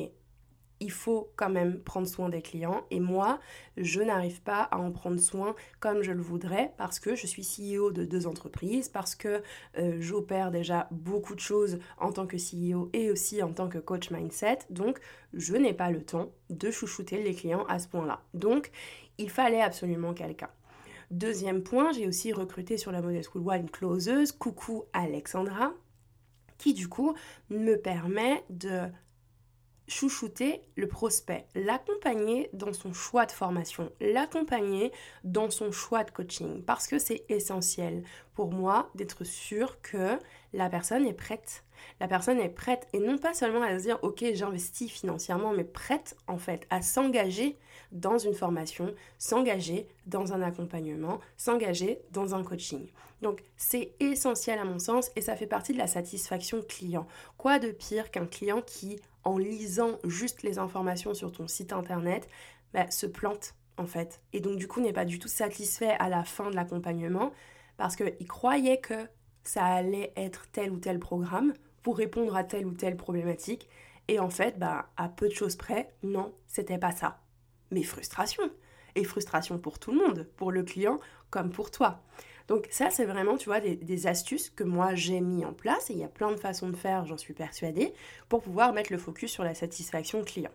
il 0.82 0.92
faut 0.92 1.32
quand 1.38 1.50
même 1.50 1.80
prendre 1.80 2.08
soin 2.08 2.28
des 2.28 2.42
clients. 2.42 2.82
Et 2.90 3.00
moi, 3.00 3.40
je 3.78 4.02
n'arrive 4.02 4.42
pas 4.42 4.64
à 4.64 4.80
en 4.80 4.92
prendre 4.92 5.20
soin 5.20 5.56
comme 5.80 6.02
je 6.02 6.12
le 6.12 6.22
voudrais 6.22 6.74
parce 6.78 7.00
que 7.00 7.16
je 7.16 7.28
suis 7.28 7.44
CEO 7.44 7.92
de 7.92 8.04
deux 8.04 8.28
entreprises, 8.28 8.90
parce 8.90 9.16
que 9.16 9.42
euh, 9.78 9.98
j'opère 10.00 10.52
déjà 10.52 10.88
beaucoup 10.92 11.36
de 11.36 11.40
choses 11.40 11.80
en 12.00 12.12
tant 12.12 12.26
que 12.28 12.36
CEO 12.36 12.90
et 12.94 13.12
aussi 13.12 13.42
en 13.44 13.54
tant 13.54 13.70
que 13.70 13.78
coach 13.78 14.10
mindset. 14.10 14.60
Donc, 14.70 15.00
je 15.34 15.56
n'ai 15.56 15.74
pas 15.74 15.92
le 15.92 16.04
temps 16.04 16.32
de 16.50 16.72
chouchouter 16.72 17.24
les 17.24 17.36
clients 17.36 17.66
à 17.70 17.80
ce 17.80 17.88
point-là. 17.88 18.22
Donc, 18.34 18.72
il 19.20 19.30
fallait 19.30 19.62
absolument 19.62 20.14
quelqu'un. 20.14 20.50
Deuxième 21.12 21.62
point, 21.62 21.92
j'ai 21.92 22.08
aussi 22.08 22.34
recruté 22.34 22.78
sur 22.78 22.92
la 22.92 23.02
Model 23.02 23.24
School 23.24 23.44
One 23.46 23.70
closeuse, 23.70 24.32
coucou 24.32 24.86
Alexandra, 24.94 25.74
qui 26.58 26.74
du 26.74 26.88
coup 26.88 27.14
me 27.50 27.76
permet 27.76 28.44
de 28.50 28.88
chouchouter 29.92 30.62
le 30.76 30.88
prospect, 30.88 31.46
l'accompagner 31.54 32.50
dans 32.54 32.72
son 32.72 32.94
choix 32.94 33.26
de 33.26 33.32
formation, 33.32 33.92
l'accompagner 34.00 34.92
dans 35.26 35.50
son 35.50 35.72
choix 35.72 36.06
de 36.06 36.12
coaching, 36.12 36.64
parce 36.64 36.88
que 36.88 36.98
c'est 36.98 37.26
essentiel 37.28 38.04
pour 38.34 38.52
moi 38.52 38.90
d'être 38.96 39.26
sûr 39.26 39.82
que 39.82 40.18
la 40.54 40.70
personne 40.70 41.06
est 41.06 41.14
prête 41.14 41.66
La 42.00 42.08
personne 42.08 42.40
est 42.40 42.50
prête, 42.50 42.88
et 42.94 43.00
non 43.00 43.18
pas 43.18 43.34
seulement 43.34 43.62
à 43.62 43.78
se 43.78 43.84
dire, 43.84 44.00
ok, 44.02 44.24
j'investis 44.34 44.92
financièrement, 44.92 45.54
mais 45.54 45.64
prête 45.64 46.16
en 46.28 46.38
fait 46.38 46.66
à 46.70 46.82
s'engager 46.82 47.58
dans 47.92 48.18
une 48.18 48.34
formation, 48.34 48.94
s'engager 49.18 49.88
dans 50.06 50.34
un 50.34 50.42
accompagnement, 50.42 51.20
s'engager 51.38 52.00
dans 52.12 52.36
un 52.36 52.44
coaching. 52.44 52.88
Donc 53.22 53.44
c'est 53.58 53.94
essentiel 54.00 54.60
à 54.60 54.66
mon 54.66 54.80
sens 54.80 55.12
et 55.16 55.22
ça 55.22 55.36
fait 55.36 55.48
partie 55.48 55.74
de 55.74 55.78
la 55.78 55.88
satisfaction 55.88 56.62
client. 56.62 57.08
Quoi 57.38 57.60
de 57.60 57.72
pire 57.72 58.12
qu'un 58.12 58.26
client 58.26 58.62
qui, 58.62 59.00
en 59.24 59.38
lisant 59.38 60.00
juste 60.04 60.44
les 60.44 60.58
informations 60.58 61.14
sur 61.14 61.32
ton 61.32 61.48
site 61.48 61.74
internet, 61.74 62.28
bah, 62.74 62.90
se 62.90 63.06
plante 63.06 63.54
en 63.78 63.86
fait. 63.86 64.22
Et 64.34 64.40
donc 64.40 64.58
du 64.58 64.68
coup 64.68 64.82
n'est 64.82 64.94
pas 64.94 65.06
du 65.06 65.20
tout 65.20 65.28
satisfait 65.28 65.96
à 66.00 66.10
la 66.10 66.24
fin 66.24 66.50
de 66.50 66.56
l'accompagnement 66.56 67.32
parce 67.78 67.96
qu'il 67.96 68.28
croyait 68.28 68.80
que 68.80 69.08
ça 69.44 69.66
allait 69.66 70.14
être 70.16 70.48
tel 70.52 70.72
ou 70.72 70.78
tel 70.78 71.00
programme 71.00 71.54
pour 71.84 71.98
répondre 71.98 72.36
à 72.36 72.44
telle 72.44 72.66
ou 72.66 72.74
telle 72.74 72.98
problématique. 72.98 73.70
Et 74.08 74.20
en 74.20 74.30
fait, 74.30 74.58
bah, 74.60 74.90
à 74.98 75.10
peu 75.10 75.28
de 75.28 75.34
choses 75.34 75.56
près, 75.56 75.94
non, 76.04 76.34
c'était 76.48 76.78
pas 76.78 76.92
ça. 76.92 77.20
Mais 77.72 77.84
frustration. 77.84 78.44
Et 78.96 79.04
frustration 79.04 79.58
pour 79.58 79.80
tout 79.80 79.92
le 79.92 79.98
monde, 79.98 80.28
pour 80.36 80.52
le 80.52 80.64
client 80.64 81.00
comme 81.30 81.52
pour 81.52 81.72
toi. 81.72 82.02
Donc 82.48 82.68
ça, 82.70 82.90
c'est 82.90 83.06
vraiment, 83.06 83.38
tu 83.38 83.46
vois, 83.46 83.62
des, 83.62 84.08
astuces 84.08 84.50
que 84.50 84.66
moi 84.66 84.96
j'ai 84.96 85.22
mis 85.22 85.46
en 85.46 85.54
place, 85.54 85.90
et 85.90 85.94
il 85.94 86.00
y 86.00 86.04
a 86.04 86.10
plein 86.10 86.32
de 86.32 86.36
façons 86.36 86.70
de 86.70 86.76
faire, 86.76 87.06
j'en 87.06 87.18
suis 87.18 87.34
persuadée, 87.34 87.94
pour 88.28 88.42
pouvoir 88.42 88.74
mettre 88.74 88.92
le 88.92 88.98
focus 88.98 89.32
sur 89.32 89.46
la 89.46 89.56
satisfaction 89.56 90.24
client 90.24 90.52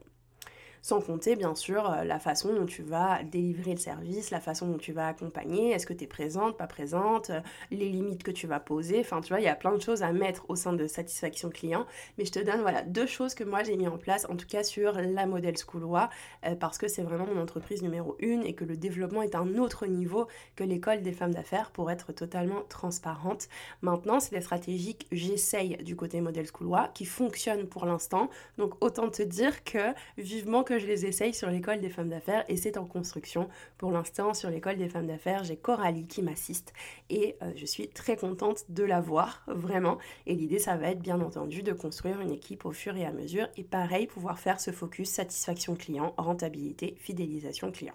sans 0.87 1.01
compter 1.01 1.35
bien 1.35 1.57
sûr 1.57 1.91
euh, 1.91 2.05
la 2.05 2.21
façon 2.21 2.55
dont 2.55 2.65
tu 2.65 2.85
vas 2.85 3.25
délivrer 3.25 3.73
le 3.73 3.79
service, 3.79 4.31
la 4.31 4.39
façon 4.39 4.69
dont 4.69 4.79
tu 4.79 4.93
vas 4.93 5.09
accompagner, 5.09 5.73
est-ce 5.73 5.85
que 5.85 5.93
tu 5.93 6.05
es 6.05 6.07
présente, 6.07 6.57
pas 6.57 6.69
présente, 6.69 7.31
euh, 7.31 7.41
les 7.73 7.89
limites 7.89 8.23
que 8.23 8.31
tu 8.31 8.47
vas 8.47 8.61
poser, 8.61 9.01
enfin 9.01 9.21
tu 9.21 9.31
vois, 9.31 9.41
il 9.41 9.45
y 9.47 9.49
a 9.49 9.57
plein 9.57 9.75
de 9.75 9.83
choses 9.83 10.05
à 10.05 10.13
mettre 10.13 10.49
au 10.49 10.55
sein 10.55 10.75
de 10.75 10.87
satisfaction 10.87 11.51
client, 11.51 11.87
mais 12.19 12.25
je 12.25 12.31
te 12.31 12.39
donne 12.39 12.61
voilà 12.61 12.83
deux 12.83 13.07
choses 13.07 13.35
que 13.35 13.43
moi 13.43 13.65
j'ai 13.65 13.77
mis 13.77 13.89
en 13.89 13.99
place, 13.99 14.29
en 14.31 14.37
tout 14.37 14.47
cas 14.47 14.63
sur 14.63 14.93
la 14.93 15.27
Model 15.27 15.57
Schoolois, 15.59 16.09
euh, 16.45 16.55
parce 16.55 16.79
que 16.79 16.87
c'est 16.87 17.03
vraiment 17.03 17.27
mon 17.27 17.43
entreprise 17.43 17.83
numéro 17.83 18.15
une 18.21 18.45
et 18.45 18.55
que 18.55 18.65
le 18.65 18.77
développement 18.77 19.23
est 19.23 19.35
un 19.35 19.57
autre 19.59 19.87
niveau 19.87 20.29
que 20.55 20.63
l'école 20.63 21.03
des 21.03 21.13
femmes 21.13 21.35
d'affaires 21.35 21.73
pour 21.73 21.91
être 21.91 22.13
totalement 22.13 22.63
transparente. 22.69 23.49
Maintenant, 23.83 24.21
c'est 24.21 24.37
des 24.37 24.41
stratégies 24.41 24.97
que 24.97 25.07
j'essaye 25.11 25.79
du 25.79 25.97
côté 25.97 26.21
Model 26.21 26.47
Schoolois 26.47 26.91
qui 26.95 27.07
fonctionnent 27.07 27.67
pour 27.67 27.87
l'instant, 27.87 28.31
donc 28.57 28.75
autant 28.81 29.11
te 29.11 29.25
dire 29.25 29.65
que 29.65 29.93
vivement 30.17 30.63
que 30.63 30.76
je 30.79 30.87
les 30.87 31.07
essaye 31.07 31.35
sur 31.35 31.51
l'école 31.51 31.81
des 31.81 31.91
femmes 31.91 32.09
d'affaires 32.09 32.45
et 32.49 32.57
c'est 32.57 32.77
en 32.77 32.85
construction. 32.85 33.49
Pour 33.79 33.91
l'instant, 33.91 34.35
sur 34.35 34.51
l'école 34.51 34.77
des 34.77 34.89
femmes 34.89 35.07
d'affaires, 35.07 35.45
j'ai 35.45 35.57
Coralie 35.57 36.07
qui 36.07 36.23
m'assiste 36.23 36.73
et 37.11 37.37
euh, 37.43 37.53
je 37.57 37.67
suis 37.67 37.89
très 37.89 38.17
contente 38.17 38.65
de 38.71 38.85
la 38.85 39.01
voir, 39.01 39.45
vraiment. 39.47 39.99
Et 40.27 40.35
l'idée, 40.35 40.59
ça 40.59 40.77
va 40.77 40.91
être 40.91 41.01
bien 41.01 41.21
entendu 41.21 41.63
de 41.63 41.73
construire 41.73 42.21
une 42.21 42.31
équipe 42.31 42.65
au 42.65 42.73
fur 42.73 42.97
et 42.97 43.05
à 43.05 43.13
mesure 43.13 43.49
et 43.57 43.65
pareil, 43.65 44.07
pouvoir 44.07 44.39
faire 44.39 44.61
ce 44.61 44.71
focus 44.71 45.11
satisfaction 45.11 45.75
client, 45.75 46.15
rentabilité, 46.17 46.97
fidélisation 46.99 47.71
client. 47.71 47.95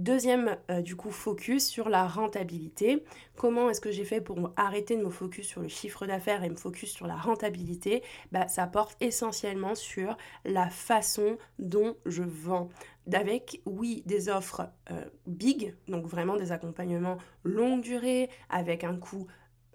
Deuxième, 0.00 0.56
euh, 0.70 0.80
du 0.80 0.96
coup, 0.96 1.10
focus 1.10 1.68
sur 1.68 1.90
la 1.90 2.08
rentabilité. 2.08 3.04
Comment 3.36 3.68
est-ce 3.68 3.82
que 3.82 3.90
j'ai 3.90 4.06
fait 4.06 4.22
pour 4.22 4.50
arrêter 4.56 4.96
de 4.96 5.04
me 5.04 5.10
focus 5.10 5.46
sur 5.46 5.60
le 5.60 5.68
chiffre 5.68 6.06
d'affaires 6.06 6.42
et 6.42 6.48
me 6.48 6.56
focus 6.56 6.90
sur 6.90 7.06
la 7.06 7.16
rentabilité? 7.16 8.02
Bah, 8.32 8.48
Ça 8.48 8.66
porte 8.66 8.96
essentiellement 9.02 9.74
sur 9.74 10.16
la 10.46 10.70
façon 10.70 11.36
dont 11.58 11.98
je 12.06 12.22
vends. 12.22 12.70
Avec, 13.12 13.60
oui, 13.66 14.02
des 14.06 14.30
offres 14.30 14.70
euh, 14.90 15.04
big, 15.26 15.74
donc 15.86 16.06
vraiment 16.06 16.36
des 16.36 16.50
accompagnements 16.50 17.18
longue 17.44 17.82
durée, 17.82 18.30
avec 18.48 18.84
un 18.84 18.96
coût 18.96 19.26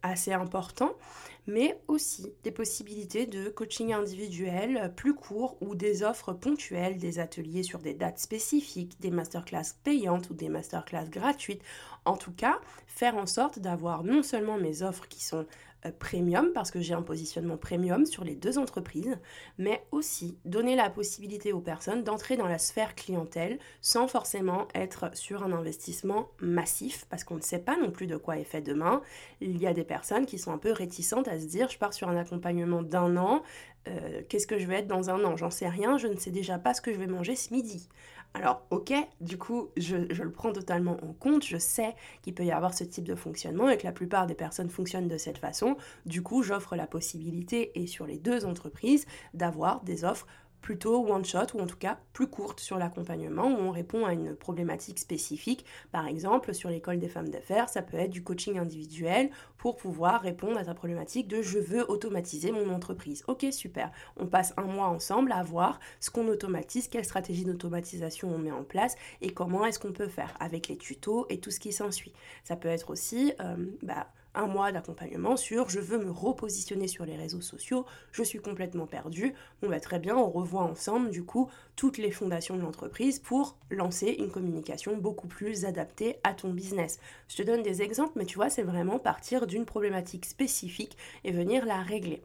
assez 0.01 0.34
important, 0.34 0.96
mais 1.48 1.80
aussi 1.88 2.34
des 2.44 2.52
possibilités 2.52 3.25
de 3.25 3.50
coaching 3.50 3.94
individuel 3.94 4.94
plus 4.96 5.14
court 5.14 5.58
ou 5.62 5.75
des 5.75 6.04
offres 6.04 6.34
ponctuelles, 6.34 6.98
des 6.98 7.20
ateliers 7.20 7.64
sur 7.64 7.80
des 7.80 7.94
dates 7.94 8.20
spécifiques, 8.20 9.00
des 9.00 9.12
masterclass 9.12 9.74
payantes 9.84 10.30
ou 10.30 10.34
des 10.34 10.50
masterclass 10.50 11.10
gratuites. 11.10 11.62
En 12.06 12.18
tout 12.18 12.34
cas, 12.34 12.60
faire 12.88 13.16
en 13.16 13.25
sorte 13.25 13.60
d'avoir 13.60 14.04
non 14.04 14.24
seulement 14.24 14.58
mes 14.58 14.82
offres 14.82 15.08
qui 15.08 15.24
sont 15.24 15.46
premium 15.92 16.51
parce 16.54 16.72
que 16.72 16.80
j'ai 16.80 16.94
un 16.94 17.01
positionnement 17.01 17.58
premium 17.58 18.06
sur 18.06 18.24
les 18.24 18.36
deux 18.36 18.58
entreprises, 18.58 19.18
mais 19.58 19.86
aussi 19.92 20.38
donner 20.46 20.75
la 20.75 20.89
possibilité 20.89 21.54
aux 21.54 21.62
personnes 21.62 22.04
d'entrer 22.04 22.38
dans 22.38 22.48
la 22.48 22.58
sphère 22.58 22.96
clientèle 22.96 23.60
sans 23.82 24.08
forcément 24.08 24.68
être 24.74 25.10
sur 25.13 25.44
un 25.44 25.51
investissement 25.51 26.30
massif 26.42 27.06
parce 27.10 27.24
qu'on 27.24 27.36
ne 27.36 27.42
sait 27.42 27.60
pas 27.60 27.77
non 27.77 27.92
plus 27.92 28.08
de 28.08 28.18
quoi 28.18 28.38
est 28.38 28.44
fait 28.44 28.62
demain. 28.62 29.01
Il 29.42 29.58
y 29.58 29.68
a 29.68 29.74
des 29.74 29.84
personnes 29.84 30.25
qui 30.25 30.38
sont 30.38 30.51
un 30.51 30.58
peu 30.58 30.72
réticentes 30.72 31.27
à 31.27 31.39
se 31.39 31.46
dire 31.46 31.70
je 31.70 31.77
pars 31.77 31.94
sur 31.94 32.10
un 32.10 32.18
accompagnement 32.18 32.82
d'un 32.82 33.18
an, 33.18 33.44
euh, 33.88 34.22
qu'est-ce 34.30 34.48
que 34.48 34.58
je 34.58 34.65
vais 34.65 34.75
être 34.75 34.88
dans 34.88 35.10
un 35.10 35.24
an? 35.24 35.38
J'en 35.38 35.51
sais 35.51 35.70
rien, 35.70 35.98
je 35.98 36.08
ne 36.08 36.15
sais 36.15 36.32
déjà 36.32 36.58
pas 36.58 36.74
ce 36.74 36.82
que 36.82 36.92
je 36.92 36.98
vais 36.98 37.08
manger 37.08 37.36
ce 37.36 37.54
midi. 37.54 37.88
Alors 38.36 38.63
ok, 38.70 38.94
du 39.22 39.38
coup, 39.38 39.70
je, 39.77 39.96
le 39.96 40.32
prends 40.32 40.51
totalement 40.51 40.98
en 41.01 41.13
compte, 41.13 41.46
je 41.46 41.56
sais 41.56 41.96
qu'il 42.22 42.34
peut 42.34 42.44
y 42.44 42.51
avoir 42.51 42.74
ce 42.74 42.84
type 42.84 43.06
de 43.06 43.15
fonctionnement 43.15 43.70
et 43.70 43.77
que 43.77 43.86
la 43.86 43.94
plupart 43.94 44.27
des 44.27 44.34
personnes 44.34 44.70
fonctionnent 44.70 45.08
de 45.08 45.18
cette 45.18 45.38
façon. 45.38 45.77
Du 46.06 46.22
coup, 46.22 46.44
j'offre 46.44 46.75
la 46.75 46.86
possibilité, 46.86 47.72
et 47.80 47.88
sur 47.88 48.06
les 48.06 48.18
deux 48.18 48.46
entreprises, 48.46 49.06
d'avoir 49.34 49.82
des 49.86 50.04
offres 50.04 50.27
plutôt 50.65 51.05
one 51.07 51.24
shot 51.24 51.53
ou 51.53 51.60
en 51.60 51.67
tout 51.67 51.77
cas 51.77 52.00
plus 52.12 52.25
courte 52.25 52.60
sur 52.60 52.79
l'accompagnement 52.79 53.45
où 53.45 53.55
on 53.55 53.69
répond 53.69 54.03
à 54.03 54.13
une 54.13 54.36
problématique 54.36 54.98
spécifique. 54.98 55.63
Par 55.91 56.07
exemple, 56.07 56.55
sur 56.55 56.72
l'école 56.72 56.98
des 56.98 57.07
femmes 57.07 57.29
d'affaires, 57.29 57.69
ça 57.69 57.84
peut 57.84 57.98
être 57.98 58.10
du 58.10 58.24
coaching 58.24 58.57
individuel 58.57 59.29
pour 59.60 59.77
pouvoir 59.77 60.22
répondre 60.22 60.57
à 60.57 60.65
ta 60.65 60.74
problématique 60.74 61.27
de 61.27 61.43
je 61.43 61.60
veux 61.60 61.88
automatiser 61.88 62.51
mon 62.51 62.74
entreprise. 62.74 63.24
Ok, 63.27 63.45
super. 63.51 63.91
On 64.17 64.25
passe 64.25 64.55
un 64.57 64.63
mois 64.63 64.88
ensemble 64.88 65.34
à 65.34 65.43
voir 65.43 65.79
ce 66.00 66.10
qu'on 66.10 66.27
automatise, 66.27 66.88
quelle 66.88 67.05
stratégie 67.05 67.45
d'automatisation 67.45 68.34
on 68.34 68.39
met 68.39 68.51
en 68.51 68.63
place 68.63 68.95
et 69.22 69.29
comment 69.29 69.67
est-ce 69.67 69.77
qu'on 69.77 69.93
peut 69.93 70.07
faire 70.07 70.34
avec 70.39 70.67
les 70.67 70.77
tutos 70.77 71.27
et 71.29 71.39
tout 71.39 71.51
ce 71.51 71.60
qui 71.60 71.74
s'ensuit. 71.74 72.13
Ça 72.43 72.55
peut 72.55 72.69
être 72.69 72.89
aussi 72.89 73.34
euh, 73.39 73.55
bah, 73.84 74.07
un 74.36 74.48
mois 74.48 74.72
d'accompagnement 74.72 75.38
sur 75.38 75.70
je 75.70 75.80
veux 75.80 75.98
me 75.98 76.12
repositionner 76.12 76.88
sur 76.88 77.06
les 77.06 77.15
réseaux 77.15 77.42
sociaux, 77.42 77.86
je 78.12 78.24
suis 78.24 78.39
complètement 78.39 78.88
perdu. 78.88 79.34
On 79.63 79.70
va 79.70 79.80
très 79.80 80.00
bien, 80.00 80.15
on 80.15 80.30
revoit 80.30 80.63
ensemble 80.63 81.10
du 81.10 81.24
coup 81.24 81.50
toutes 81.75 81.98
les 81.98 82.12
fondations 82.12 82.56
de 82.56 82.62
l'entreprise 82.62 83.20
pour 83.20 83.58
lancer 83.70 84.15
une 84.20 84.32
communication 84.32 84.98
beaucoup 84.98 85.27
plus 85.27 85.65
adaptée 85.65 86.18
à 86.24 86.34
ton 86.34 86.51
business. 86.51 87.00
Je 87.27 87.38
te 87.38 87.44
donne 87.44 87.63
des 87.63 87.82
exemples, 87.82 88.13
mais 88.15 88.25
tu 88.25 88.36
vois, 88.36 88.50
c'est 88.50 88.63
vraiment 88.63 89.00
partir 89.00 89.48
d'une 89.48 89.65
problématique 89.65 90.25
spécifique 90.25 90.98
et 91.24 91.32
venir 91.32 91.65
la 91.65 91.82
régler. 91.82 92.22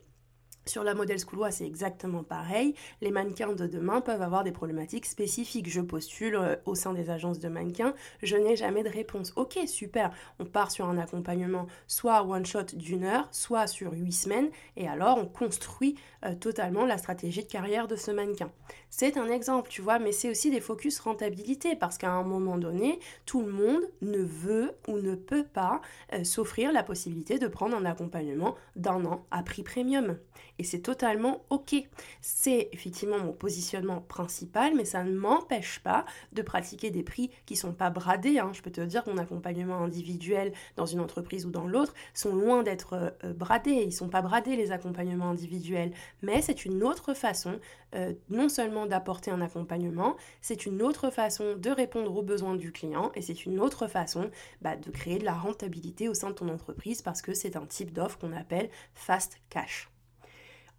Sur 0.71 0.85
la 0.85 0.95
modèle 0.95 1.19
Schoolois, 1.19 1.51
c'est 1.51 1.67
exactement 1.67 2.23
pareil. 2.23 2.77
Les 3.01 3.11
mannequins 3.11 3.55
de 3.55 3.67
demain 3.67 4.01
peuvent 4.01 4.23
avoir 4.23 4.45
des 4.45 4.53
problématiques 4.53 5.05
spécifiques. 5.05 5.69
Je 5.69 5.81
postule 5.81 6.37
euh, 6.37 6.55
au 6.65 6.77
sein 6.77 6.93
des 6.93 7.11
agences 7.11 7.41
de 7.41 7.49
mannequins, 7.49 7.93
je 8.23 8.37
n'ai 8.37 8.55
jamais 8.55 8.85
de 8.85 8.89
réponse. 8.89 9.33
Ok, 9.35 9.59
super. 9.67 10.13
On 10.39 10.45
part 10.45 10.71
sur 10.71 10.87
un 10.87 10.97
accompagnement 10.97 11.67
soit 11.89 12.23
one 12.23 12.47
shot 12.47 12.63
d'une 12.75 13.03
heure, 13.03 13.27
soit 13.33 13.67
sur 13.67 13.95
huit 13.95 14.13
semaines, 14.13 14.49
et 14.77 14.87
alors 14.87 15.19
on 15.19 15.27
construit 15.27 15.97
euh, 16.25 16.37
totalement 16.37 16.87
la 16.87 16.99
stratégie 16.99 17.43
de 17.43 17.51
carrière 17.51 17.89
de 17.89 17.97
ce 17.97 18.13
mannequin. 18.13 18.53
C'est 18.91 19.17
un 19.17 19.29
exemple, 19.29 19.71
tu 19.71 19.83
vois, 19.83 19.99
mais 19.99 20.13
c'est 20.13 20.31
aussi 20.31 20.53
des 20.53 20.61
focus 20.61 21.01
rentabilité 21.01 21.75
parce 21.75 21.99
qu'à 21.99 22.13
un 22.13 22.23
moment 22.23 22.59
donné, 22.59 23.01
tout 23.27 23.43
le 23.43 23.51
monde 23.51 23.83
ne 24.03 24.19
veut 24.19 24.77
ou 24.87 24.99
ne 24.99 25.17
peut 25.17 25.45
pas 25.45 25.81
euh, 26.13 26.23
s'offrir 26.23 26.71
la 26.71 26.85
possibilité 26.85 27.41
de 27.41 27.49
prendre 27.49 27.77
un 27.77 27.85
accompagnement 27.85 28.55
d'un 28.77 29.05
an 29.05 29.27
à 29.33 29.43
prix 29.43 29.65
premium 29.65 30.17
et 30.61 30.63
c'est 30.63 30.81
totalement 30.81 31.47
ok. 31.49 31.75
C'est 32.21 32.69
effectivement 32.73 33.19
mon 33.19 33.33
positionnement 33.33 34.03
principal, 34.03 34.75
mais 34.77 34.85
ça 34.85 35.03
ne 35.03 35.11
m'empêche 35.11 35.79
pas 35.79 36.05
de 36.33 36.43
pratiquer 36.43 36.91
des 36.91 37.03
prix 37.03 37.31
qui 37.47 37.57
sont 37.57 37.73
pas 37.73 37.89
bradés. 37.89 38.39
Hein. 38.39 38.51
Je 38.53 38.61
peux 38.61 38.71
te 38.71 38.83
dire 38.83 39.03
que 39.03 39.09
mon 39.09 39.17
accompagnement 39.17 39.79
individuel 39.79 40.53
dans 40.77 40.85
une 40.85 41.01
entreprise 41.01 41.47
ou 41.47 41.51
dans 41.51 41.67
l'autre 41.67 41.95
sont 42.13 42.35
loin 42.35 42.63
d'être 42.63 43.15
euh, 43.25 43.33
bradés. 43.33 43.85
Ils 43.87 43.93
sont 43.95 44.11
pas 44.11 44.21
bradés 44.21 44.55
les 44.55 44.71
accompagnements 44.71 45.31
individuels, 45.31 45.93
mais 46.21 46.43
c'est 46.43 46.67
une 46.67 46.83
autre 46.83 47.15
façon 47.15 47.59
euh, 47.95 48.13
non 48.29 48.51
seulement 48.51 48.85
d'apporter 48.85 49.31
un 49.31 49.41
accompagnement, 49.41 50.19
c'est 50.43 50.67
une 50.67 50.83
autre 50.83 51.09
façon 51.09 51.57
de 51.57 51.71
répondre 51.71 52.15
aux 52.15 52.23
besoins 52.23 52.55
du 52.55 52.71
client 52.71 53.13
et 53.15 53.23
c'est 53.23 53.47
une 53.47 53.61
autre 53.61 53.87
façon 53.87 54.31
bah, 54.61 54.77
de 54.77 54.91
créer 54.91 55.19
de 55.19 55.25
la 55.25 55.33
rentabilité 55.33 56.07
au 56.07 56.13
sein 56.13 56.29
de 56.29 56.35
ton 56.35 56.51
entreprise 56.51 57.01
parce 57.01 57.23
que 57.23 57.33
c'est 57.33 57.57
un 57.57 57.65
type 57.65 57.95
d'offre 57.95 58.19
qu'on 58.19 58.35
appelle 58.35 58.69
fast 58.93 59.41
cash. 59.49 59.89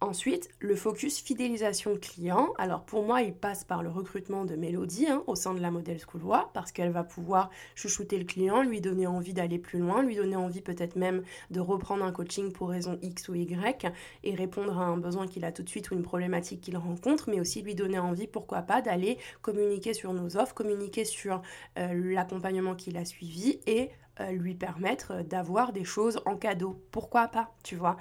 Ensuite, 0.02 0.50
le 0.58 0.74
focus 0.74 1.20
fidélisation 1.22 1.96
client. 1.96 2.54
Alors 2.58 2.82
pour 2.82 3.04
moi, 3.04 3.22
il 3.22 3.32
passe 3.32 3.62
par 3.62 3.84
le 3.84 3.88
recrutement 3.88 4.44
de 4.44 4.56
Mélodie 4.56 5.06
hein, 5.06 5.22
au 5.28 5.36
sein 5.36 5.54
de 5.54 5.60
la 5.60 5.70
modèle 5.70 6.00
Schoolois 6.00 6.50
parce 6.54 6.72
qu'elle 6.72 6.90
va 6.90 7.04
pouvoir 7.04 7.50
chouchouter 7.76 8.18
le 8.18 8.24
client, 8.24 8.64
lui 8.64 8.80
donner 8.80 9.06
envie 9.06 9.32
d'aller 9.32 9.60
plus 9.60 9.78
loin, 9.78 10.02
lui 10.02 10.16
donner 10.16 10.34
envie 10.34 10.60
peut-être 10.60 10.96
même 10.96 11.22
de 11.52 11.60
reprendre 11.60 12.04
un 12.04 12.10
coaching 12.10 12.50
pour 12.50 12.70
raison 12.70 12.98
X 13.00 13.28
ou 13.28 13.36
Y 13.36 13.92
et 14.24 14.34
répondre 14.34 14.76
à 14.76 14.86
un 14.86 14.96
besoin 14.96 15.28
qu'il 15.28 15.44
a 15.44 15.52
tout 15.52 15.62
de 15.62 15.68
suite 15.68 15.92
ou 15.92 15.94
une 15.94 16.02
problématique 16.02 16.62
qu'il 16.62 16.76
rencontre, 16.76 17.30
mais 17.30 17.38
aussi 17.38 17.62
lui 17.62 17.76
donner 17.76 18.00
envie, 18.00 18.26
pourquoi 18.26 18.62
pas, 18.62 18.82
d'aller 18.82 19.18
communiquer 19.40 19.94
sur 19.94 20.12
nos 20.14 20.36
offres, 20.36 20.52
communiquer 20.52 21.04
sur 21.04 21.42
euh, 21.78 22.12
l'accompagnement 22.12 22.74
qu'il 22.74 22.96
a 22.96 23.04
suivi 23.04 23.60
et 23.68 23.90
lui 24.30 24.54
permettre 24.54 25.22
d'avoir 25.22 25.72
des 25.72 25.84
choses 25.84 26.20
en 26.26 26.36
cadeau. 26.36 26.80
Pourquoi 26.90 27.28
pas, 27.28 27.50
tu 27.64 27.76
vois? 27.76 27.96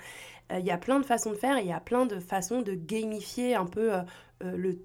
Il 0.58 0.65
y 0.65 0.72
a 0.72 0.77
plein 0.77 1.00
de 1.00 1.05
façons 1.05 1.31
de 1.31 1.36
faire, 1.36 1.60
il 1.60 1.67
y 1.67 1.72
a 1.72 1.79
plein 1.79 2.05
de 2.05 2.20
façons 2.20 2.62
de 2.62 2.74
gamifier 2.74 3.55
un 3.55 3.65
peu 3.65 3.91
le, 4.41 4.77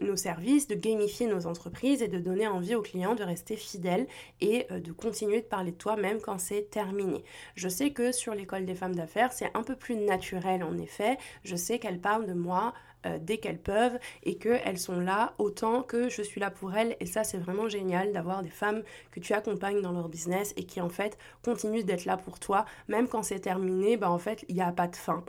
nos 0.00 0.16
services, 0.16 0.68
de 0.68 0.74
gamifier 0.74 1.26
nos 1.26 1.46
entreprises 1.46 2.00
et 2.02 2.08
de 2.08 2.18
donner 2.18 2.46
envie 2.46 2.74
aux 2.74 2.82
clients 2.82 3.14
de 3.14 3.24
rester 3.24 3.56
fidèles 3.56 4.06
et 4.40 4.66
de 4.70 4.92
continuer 4.92 5.40
de 5.40 5.46
parler 5.46 5.72
de 5.72 5.76
toi 5.76 5.96
même 5.96 6.20
quand 6.20 6.38
c'est 6.38 6.70
terminé. 6.70 7.24
Je 7.54 7.68
sais 7.68 7.90
que 7.90 8.12
sur 8.12 8.34
l'école 8.34 8.64
des 8.64 8.74
femmes 8.74 8.94
d'affaires, 8.94 9.32
c'est 9.32 9.50
un 9.54 9.62
peu 9.62 9.76
plus 9.76 9.96
naturel 9.96 10.62
en 10.62 10.78
effet. 10.78 11.18
Je 11.44 11.56
sais 11.56 11.78
qu'elles 11.78 12.00
parlent 12.00 12.26
de 12.26 12.34
moi 12.34 12.72
euh, 13.06 13.18
dès 13.20 13.38
qu'elles 13.38 13.60
peuvent 13.60 13.98
et 14.24 14.38
qu'elles 14.38 14.78
sont 14.78 14.98
là 14.98 15.34
autant 15.38 15.82
que 15.82 16.08
je 16.08 16.22
suis 16.22 16.40
là 16.40 16.50
pour 16.50 16.74
elles. 16.74 16.96
Et 17.00 17.06
ça, 17.06 17.24
c'est 17.24 17.38
vraiment 17.38 17.68
génial 17.68 18.12
d'avoir 18.12 18.42
des 18.42 18.50
femmes 18.50 18.82
que 19.12 19.20
tu 19.20 19.32
accompagnes 19.32 19.80
dans 19.80 19.92
leur 19.92 20.08
business 20.08 20.52
et 20.56 20.64
qui 20.64 20.80
en 20.80 20.88
fait 20.88 21.16
continuent 21.44 21.84
d'être 21.84 22.04
là 22.04 22.16
pour 22.16 22.38
toi. 22.38 22.64
Même 22.88 23.08
quand 23.08 23.22
c'est 23.22 23.40
terminé, 23.40 23.96
bah 23.96 24.10
en 24.10 24.18
fait, 24.18 24.44
il 24.48 24.54
n'y 24.56 24.62
a 24.62 24.72
pas 24.72 24.88
de 24.88 24.96
fin. 24.96 25.24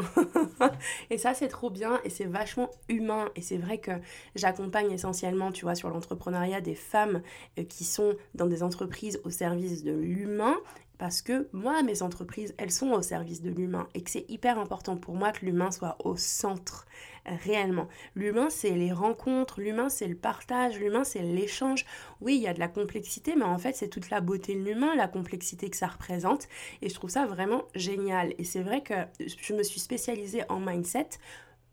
et 1.09 1.17
ça, 1.17 1.33
c'est 1.33 1.47
trop 1.47 1.69
bien 1.69 1.99
et 2.03 2.09
c'est 2.09 2.25
vachement 2.25 2.69
humain. 2.87 3.29
Et 3.35 3.41
c'est 3.41 3.57
vrai 3.57 3.77
que 3.77 3.91
j'accompagne 4.35 4.91
essentiellement, 4.91 5.51
tu 5.51 5.65
vois, 5.65 5.75
sur 5.75 5.89
l'entrepreneuriat 5.89 6.61
des 6.61 6.75
femmes 6.75 7.21
euh, 7.57 7.63
qui 7.63 7.83
sont 7.83 8.15
dans 8.33 8.47
des 8.47 8.63
entreprises 8.63 9.21
au 9.23 9.29
service 9.29 9.83
de 9.83 9.91
l'humain 9.91 10.55
parce 10.99 11.21
que 11.21 11.47
moi, 11.53 11.81
mes 11.81 12.03
entreprises, 12.03 12.53
elles 12.57 12.71
sont 12.71 12.91
au 12.91 13.01
service 13.01 13.41
de 13.41 13.49
l'humain 13.49 13.87
et 13.95 14.03
que 14.03 14.11
c'est 14.11 14.25
hyper 14.29 14.59
important 14.59 14.97
pour 14.97 15.15
moi 15.15 15.31
que 15.31 15.45
l'humain 15.45 15.71
soit 15.71 15.97
au 16.03 16.17
centre 16.17 16.85
réellement. 17.25 17.87
L'humain, 18.15 18.49
c'est 18.49 18.71
les 18.71 18.91
rencontres, 18.91 19.61
l'humain, 19.61 19.87
c'est 19.87 20.07
le 20.07 20.15
partage, 20.15 20.77
l'humain, 20.77 21.05
c'est 21.05 21.21
l'échange. 21.21 21.85
Oui, 22.19 22.35
il 22.35 22.41
y 22.41 22.47
a 22.47 22.53
de 22.53 22.59
la 22.59 22.67
complexité, 22.67 23.35
mais 23.37 23.45
en 23.45 23.57
fait, 23.57 23.75
c'est 23.77 23.87
toute 23.87 24.09
la 24.09 24.19
beauté 24.19 24.55
de 24.55 24.61
l'humain, 24.61 24.93
la 24.95 25.07
complexité 25.07 25.69
que 25.69 25.77
ça 25.77 25.87
représente. 25.87 26.49
Et 26.81 26.89
je 26.89 26.93
trouve 26.95 27.09
ça 27.09 27.25
vraiment 27.25 27.63
génial. 27.75 28.33
Et 28.37 28.43
c'est 28.43 28.61
vrai 28.61 28.83
que 28.83 28.93
je 29.25 29.53
me 29.53 29.63
suis 29.63 29.79
spécialisée 29.79 30.43
en 30.49 30.59
mindset 30.59 31.09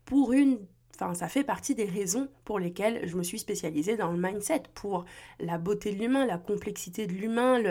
pour 0.05 0.31
une 0.31 0.57
Enfin, 0.99 1.13
ça 1.13 1.27
fait 1.27 1.43
partie 1.43 1.75
des 1.75 1.85
raisons 1.85 2.27
pour 2.43 2.57
lesquelles 2.57 3.07
je 3.07 3.15
me 3.17 3.23
suis 3.23 3.37
spécialisée 3.37 3.97
dans 3.97 4.11
le 4.11 4.17
mindset, 4.17 4.63
pour 4.73 5.05
la 5.39 5.59
beauté 5.59 5.93
de 5.93 5.99
l'humain, 5.99 6.25
la 6.25 6.39
complexité 6.39 7.05
de 7.05 7.13
l'humain, 7.13 7.61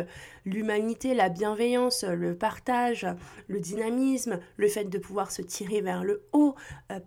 l'humanité, 0.45 1.13
la 1.13 1.29
bienveillance, 1.29 2.05
le 2.05 2.37
partage, 2.37 3.05
le 3.49 3.59
dynamisme, 3.59 4.39
le 4.57 4.69
fait 4.69 4.85
de 4.85 4.99
pouvoir 4.99 5.33
se 5.33 5.43
tirer 5.43 5.81
vers 5.81 6.05
le 6.05 6.23
haut. 6.33 6.55
Euh, 6.93 7.01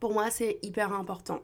pour 0.00 0.14
moi, 0.14 0.30
c'est 0.30 0.58
hyper 0.62 0.94
important. 0.94 1.42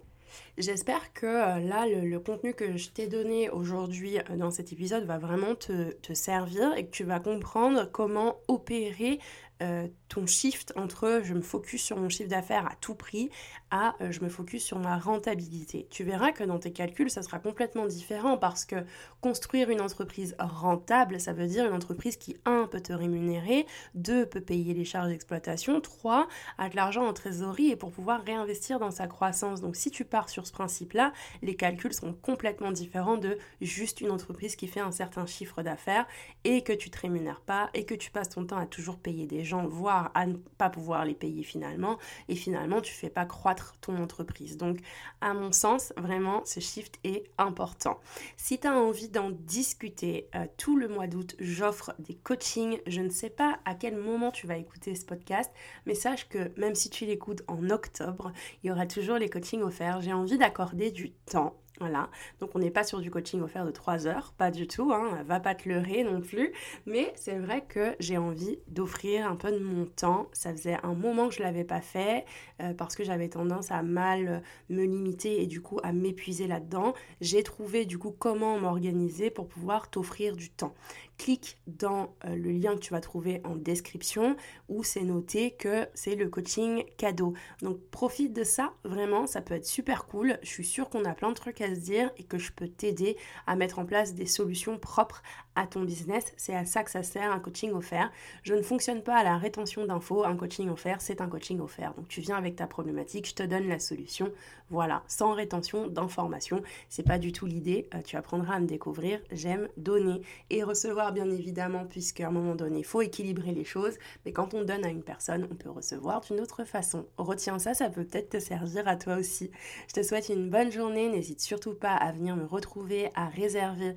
J'espère 0.57 1.13
que 1.13 1.27
euh, 1.27 1.59
là, 1.61 1.87
le, 1.87 2.19
contenu 2.21 2.55
que 2.55 2.77
je 2.77 2.89
t'ai 2.89 3.07
donné 3.07 3.51
aujourd'hui 3.51 4.19
euh, 4.19 4.37
dans 4.37 4.51
cet 4.51 4.73
épisode 4.73 5.05
va 5.05 5.19
vraiment 5.19 5.55
te, 5.55 5.93
te, 5.93 6.15
servir 6.15 6.75
et 6.77 6.87
que 6.87 6.91
tu 6.91 7.05
vas 7.05 7.21
comprendre 7.21 7.89
comment 7.93 8.37
opérer 8.49 9.19
euh, 9.63 9.87
ton 10.09 10.27
shift 10.27 10.73
entre 10.77 11.21
je 11.23 11.33
me 11.33 11.41
focus 11.41 11.83
sur 11.83 11.97
mon 11.97 12.09
chiffre 12.09 12.29
d'affaires 12.29 12.67
à 12.67 12.75
tout 12.81 12.95
prix 12.95 13.31
à 13.71 13.95
euh, 14.01 14.11
je 14.11 14.21
me 14.21 14.29
focus 14.29 14.65
sur 14.65 14.79
ma 14.79 14.99
rentabilité. 14.99 15.87
Tu 15.91 16.03
verras 16.03 16.33
que 16.33 16.43
dans 16.43 16.59
tes 16.59 16.73
calculs, 16.73 17.11
ça 17.11 17.23
sera 17.23 17.39
complètement 17.39 17.87
différent 17.87 18.37
parce 18.37 18.65
que 18.65 18.85
construire 19.21 19.71
une 19.71 19.81
entreprise 19.81 20.35
rentable, 20.39 21.21
ça 21.21 21.33
veut 21.33 21.47
dire 21.47 21.67
une 21.67 21.73
entreprise 21.73 22.17
qui, 22.17 22.37
un, 22.45 22.67
peut 22.67 22.81
te 22.81 22.93
rémunérer, 22.93 23.67
deux, 23.95 24.27
peut 24.27 24.41
payer 24.41 24.75
les 24.75 24.85
charges 24.85 25.09
d'exploitation, 25.09 25.81
trois, 25.81 26.29
a 26.59 26.69
de 26.69 26.77
l'argent 26.77 27.07
en 27.07 27.13
trésorerie 27.13 27.71
et 27.71 27.77
pour 27.77 27.93
pouvoir 27.93 28.25
réinvestir 28.25 28.79
dans 28.79 28.91
sa 28.91 29.07
croissance. 29.07 29.61
Donc 29.61 29.77
si 29.77 29.91
tu 29.91 30.05
pars 30.05 30.29
sur 30.29 30.47
ce 30.47 30.53
principe-là, 30.53 31.13
les 31.43 31.55
calculs 31.55 31.95
sont 31.95 32.13
complètement 32.13 32.73
différents 32.73 33.19
de 33.19 33.39
juste 33.61 34.01
une 34.01 34.11
entreprise 34.11 34.57
qui 34.57 34.67
fait 34.67 34.81
un 34.81 34.93
certain 34.93 35.27
chiffre 35.27 35.63
d'affaires 35.63 36.07
et 36.43 36.63
que 36.63 36.73
tu 36.73 36.91
te 36.91 37.01
rémunères 37.01 37.41
pas 37.41 37.71
et 37.75 37.85
que 37.85 37.95
tu 37.95 38.11
passes 38.11 38.31
ton 38.31 38.45
temps 38.47 38.59
à 38.59 38.67
toujours 38.67 38.99
payer 38.99 39.27
des 39.27 39.44
gens, 39.45 39.67
voire 39.67 40.11
à 40.15 40.27
ne 40.27 40.35
pas 40.35 40.71
pouvoir 40.71 41.05
les 41.05 41.15
payer 41.15 41.43
finalement, 41.43 41.99
et 42.29 42.35
finalement 42.35 42.81
tu 42.81 42.93
fais 42.93 43.11
pas 43.11 43.25
croître 43.25 43.75
ton 43.81 43.97
entreprise. 44.03 44.57
Donc 44.57 44.79
à 45.21 45.35
mon 45.35 45.53
sens, 45.53 45.93
vraiment, 45.97 46.45
ce 46.45 46.61
shift 46.61 46.99
est 47.05 47.25
important. 47.39 47.99
Si 48.37 48.59
tu 48.59 48.67
as 48.67 48.75
envie 48.75 49.09
d'en 49.09 49.31
discuter, 49.31 50.29
euh, 50.35 50.47
tout 50.57 50.77
le 50.77 50.89
mois 50.89 51.07
d'août, 51.07 51.35
j'offre 51.39 51.95
des 51.99 52.15
coachings. 52.15 52.79
Je 52.87 53.01
ne 53.01 53.11
sais 53.11 53.31
pas 53.31 53.59
à 53.65 53.75
quel 53.75 53.97
moment 53.97 54.31
tu 54.31 54.47
vas 54.47 54.57
écouter 54.57 54.95
ce 54.95 55.05
podcast, 55.05 55.51
mais 55.87 55.95
sache 55.95 56.29
que 56.29 56.53
même 56.59 56.75
si 56.75 56.91
tu 56.91 57.07
l'écoutes 57.07 57.43
en 57.49 57.71
octobre, 57.71 58.33
il 58.63 58.69
y 58.69 58.71
aura 58.71 58.87
toujours 58.87 59.17
les 59.17 59.29
coachings 59.29 59.63
offerts. 59.63 60.01
J'ai 60.01 60.13
envie 60.13 60.39
d'accorder 60.39 60.91
du 60.91 61.13
temps 61.13 61.55
voilà, 61.81 62.09
donc 62.39 62.51
on 62.55 62.61
n'est 62.61 62.71
pas 62.71 62.85
sur 62.85 63.01
du 63.01 63.11
coaching 63.11 63.41
offert 63.43 63.67
de 63.67 63.73
3 63.73 64.07
heures, 64.07 64.33
pas 64.39 64.53
du 64.53 64.69
tout, 64.69 64.93
hein, 64.93 65.25
va 65.27 65.41
pas 65.41 65.57
te 65.57 65.69
leurrer 65.69 66.05
non 66.05 66.21
plus, 66.21 66.53
mais 66.87 67.13
c'est 67.17 67.37
vrai 67.37 67.65
que 67.67 67.97
j'ai 67.99 68.17
envie 68.17 68.61
d'offrir 68.69 69.27
un 69.27 69.35
peu 69.35 69.51
de 69.51 69.59
mon 69.59 69.85
temps. 69.85 70.29
Ça 70.33 70.53
faisait 70.53 70.79
un 70.85 70.95
moment 70.95 71.29
que 71.29 71.35
je 71.35 71.43
l'avais 71.43 71.65
pas 71.65 71.81
fait 71.81 72.27
euh, 72.63 72.75
parce 72.75 72.95
que 72.95 73.03
j'avais 73.03 73.29
tendance 73.29 73.73
à 73.73 73.83
mal 73.83 74.43
me 74.69 74.85
limiter 74.85 75.43
et 75.43 75.47
du 75.49 75.61
coup 75.61 75.81
à 75.83 75.93
m'épuiser 75.93 76.47
là-dedans. 76.47 76.95
J'ai 77.21 77.43
trouvé 77.43 77.87
du 77.87 77.99
coup 77.99 78.15
comment 78.17 78.57
m'organiser 78.61 79.31
pour 79.31 79.49
pouvoir 79.49 79.91
t'offrir 79.91 80.37
du 80.37 80.51
temps 80.51 80.75
clique 81.19 81.59
dans 81.67 82.15
euh, 82.25 82.37
le 82.37 82.51
lien 82.51 82.75
que 82.75 82.81
tu 82.81 82.93
vas 82.93 83.01
trouver 83.01 83.41
en 83.45 83.57
description 83.57 84.37
où 84.69 84.83
c'est 84.83 85.03
noté 85.03 85.53
que 85.53 85.87
c'est 85.95 86.17
le 86.17 86.29
coaching 86.29 86.85
cadeau. 86.97 87.35
Donc 87.63 87.81
profite 87.91 88.33
de 88.33 88.45
ça, 88.45 88.75
vraiment, 88.85 89.27
ça 89.27 89.41
peut 89.41 89.55
être 89.55 89.67
super 89.67 90.07
cool. 90.07 90.39
Je 90.43 90.49
suis 90.49 90.65
sûre 90.65 90.89
qu'on 90.89 91.05
a 91.05 91.15
plein 91.15 91.31
de 91.31 91.35
trucs 91.35 91.61
se 91.69 91.81
dire 91.81 92.11
et 92.17 92.25
que 92.25 92.39
je 92.39 92.53
peux 92.53 92.69
t'aider 92.69 93.17
à 93.47 93.57
mettre 93.57 93.79
en 93.79 93.87
place 93.87 94.15
des 94.15 94.27
solutions 94.27 94.79
propres 94.79 95.23
à 95.57 95.67
ton 95.67 95.83
business. 95.83 96.33
C'est 96.37 96.55
à 96.55 96.65
ça 96.65 96.83
que 96.83 96.91
ça 96.91 97.03
sert 97.03 97.33
un 97.33 97.41
coaching 97.41 97.73
offert. 97.73 98.11
Je 98.43 98.55
ne 98.55 98.63
fonctionne 98.63 99.03
pas 99.03 99.17
à 99.17 99.25
la 99.25 99.37
rétention 99.37 99.87
d'infos. 99.87 100.25
Un 100.25 100.37
coaching 100.37 100.69
offert, 100.69 101.01
c'est 101.01 101.21
un 101.21 101.29
coaching 101.29 101.61
offert. 101.61 101.95
Donc 101.95 102.09
tu 102.09 102.21
viens 102.21 102.37
avec 102.37 102.57
ta 102.57 102.67
problématique, 102.67 103.29
je 103.29 103.35
te 103.35 103.43
donne 103.43 103.69
la 103.69 103.79
solution. 103.79 104.31
Voilà, 104.71 105.03
sans 105.09 105.33
rétention 105.33 105.89
d'informations. 105.89 106.63
C'est 106.89 107.03
pas 107.03 107.19
du 107.19 107.33
tout 107.33 107.47
l'idée. 107.47 107.89
Euh, 107.95 108.01
tu 108.03 108.17
apprendras 108.17 108.55
à 108.55 108.61
me 108.61 108.67
découvrir. 108.67 109.21
J'aime 109.31 109.69
donner 109.77 110.23
et 110.51 110.63
recevoir 110.63 111.13
bien 111.13 111.31
évidemment, 111.31 111.85
puisqu'à 111.85 112.29
un 112.29 112.31
moment 112.31 112.55
donné, 112.55 112.83
faut 112.83 113.03
équilibrer 113.03 113.53
les 113.53 113.65
choses. 113.65 113.95
Mais 114.25 114.33
quand 114.33 114.55
on 114.55 114.65
donne 114.65 114.85
à 114.85 114.89
une 114.89 115.03
personne, 115.03 115.47
on 115.51 115.55
peut 115.55 115.71
recevoir 115.71 116.23
d'une 116.23 116.41
autre 116.41 116.65
façon. 116.65 117.07
Retiens 117.19 117.59
ça, 117.59 117.75
ça 117.75 117.91
peut 117.91 118.05
peut-être 118.05 118.31
te 118.31 118.41
servir 118.41 118.89
à 118.89 118.97
toi 118.97 119.17
aussi. 119.17 119.51
Je 119.89 119.95
te 119.95 120.03
souhaite 120.03 120.31
une 120.31 120.49
bonne 120.49 120.73
journée. 120.73 121.09
N'hésite 121.09 121.41
surtout 121.41 121.75
pas 121.75 121.95
à 121.95 122.13
venir 122.13 122.37
me 122.37 122.47
retrouver, 122.47 123.11
à 123.15 123.29
réserver 123.29 123.95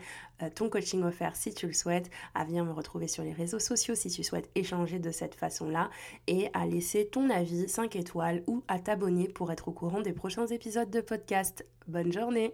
ton 0.56 0.70
coaching 0.70 1.04
offert 1.04 1.36
si 1.36 1.54
tu 1.54 1.68
le 1.68 1.74
souhaites, 1.74 2.10
à 2.34 2.46
venir 2.46 2.64
me 2.66 2.72
retrouver 2.72 3.08
sur 3.08 3.24
les 3.24 3.34
réseaux 3.34 3.60
sociaux 3.60 3.96
si 3.96 4.10
tu 4.10 4.24
souhaites 4.24 4.50
échanger 4.56 5.00
de 5.00 5.12
cette 5.12 5.36
façon-là 5.36 5.90
et 6.28 6.50
à 6.54 6.66
laisser 6.66 7.08
ton 7.08 7.30
avis 7.30 7.68
5 7.68 7.96
étoiles 7.96 8.44
ou 8.48 8.64
à 8.68 8.80
t'abonner 8.80 9.28
pour 9.28 9.52
être 9.52 9.68
au 9.68 9.72
courant 9.72 10.02
des 10.02 10.14
prochains 10.14 10.48
épisodes 10.48 10.90
de 10.90 11.02
podcast. 11.02 11.66
Bonne 11.88 12.12
journée 12.12 12.54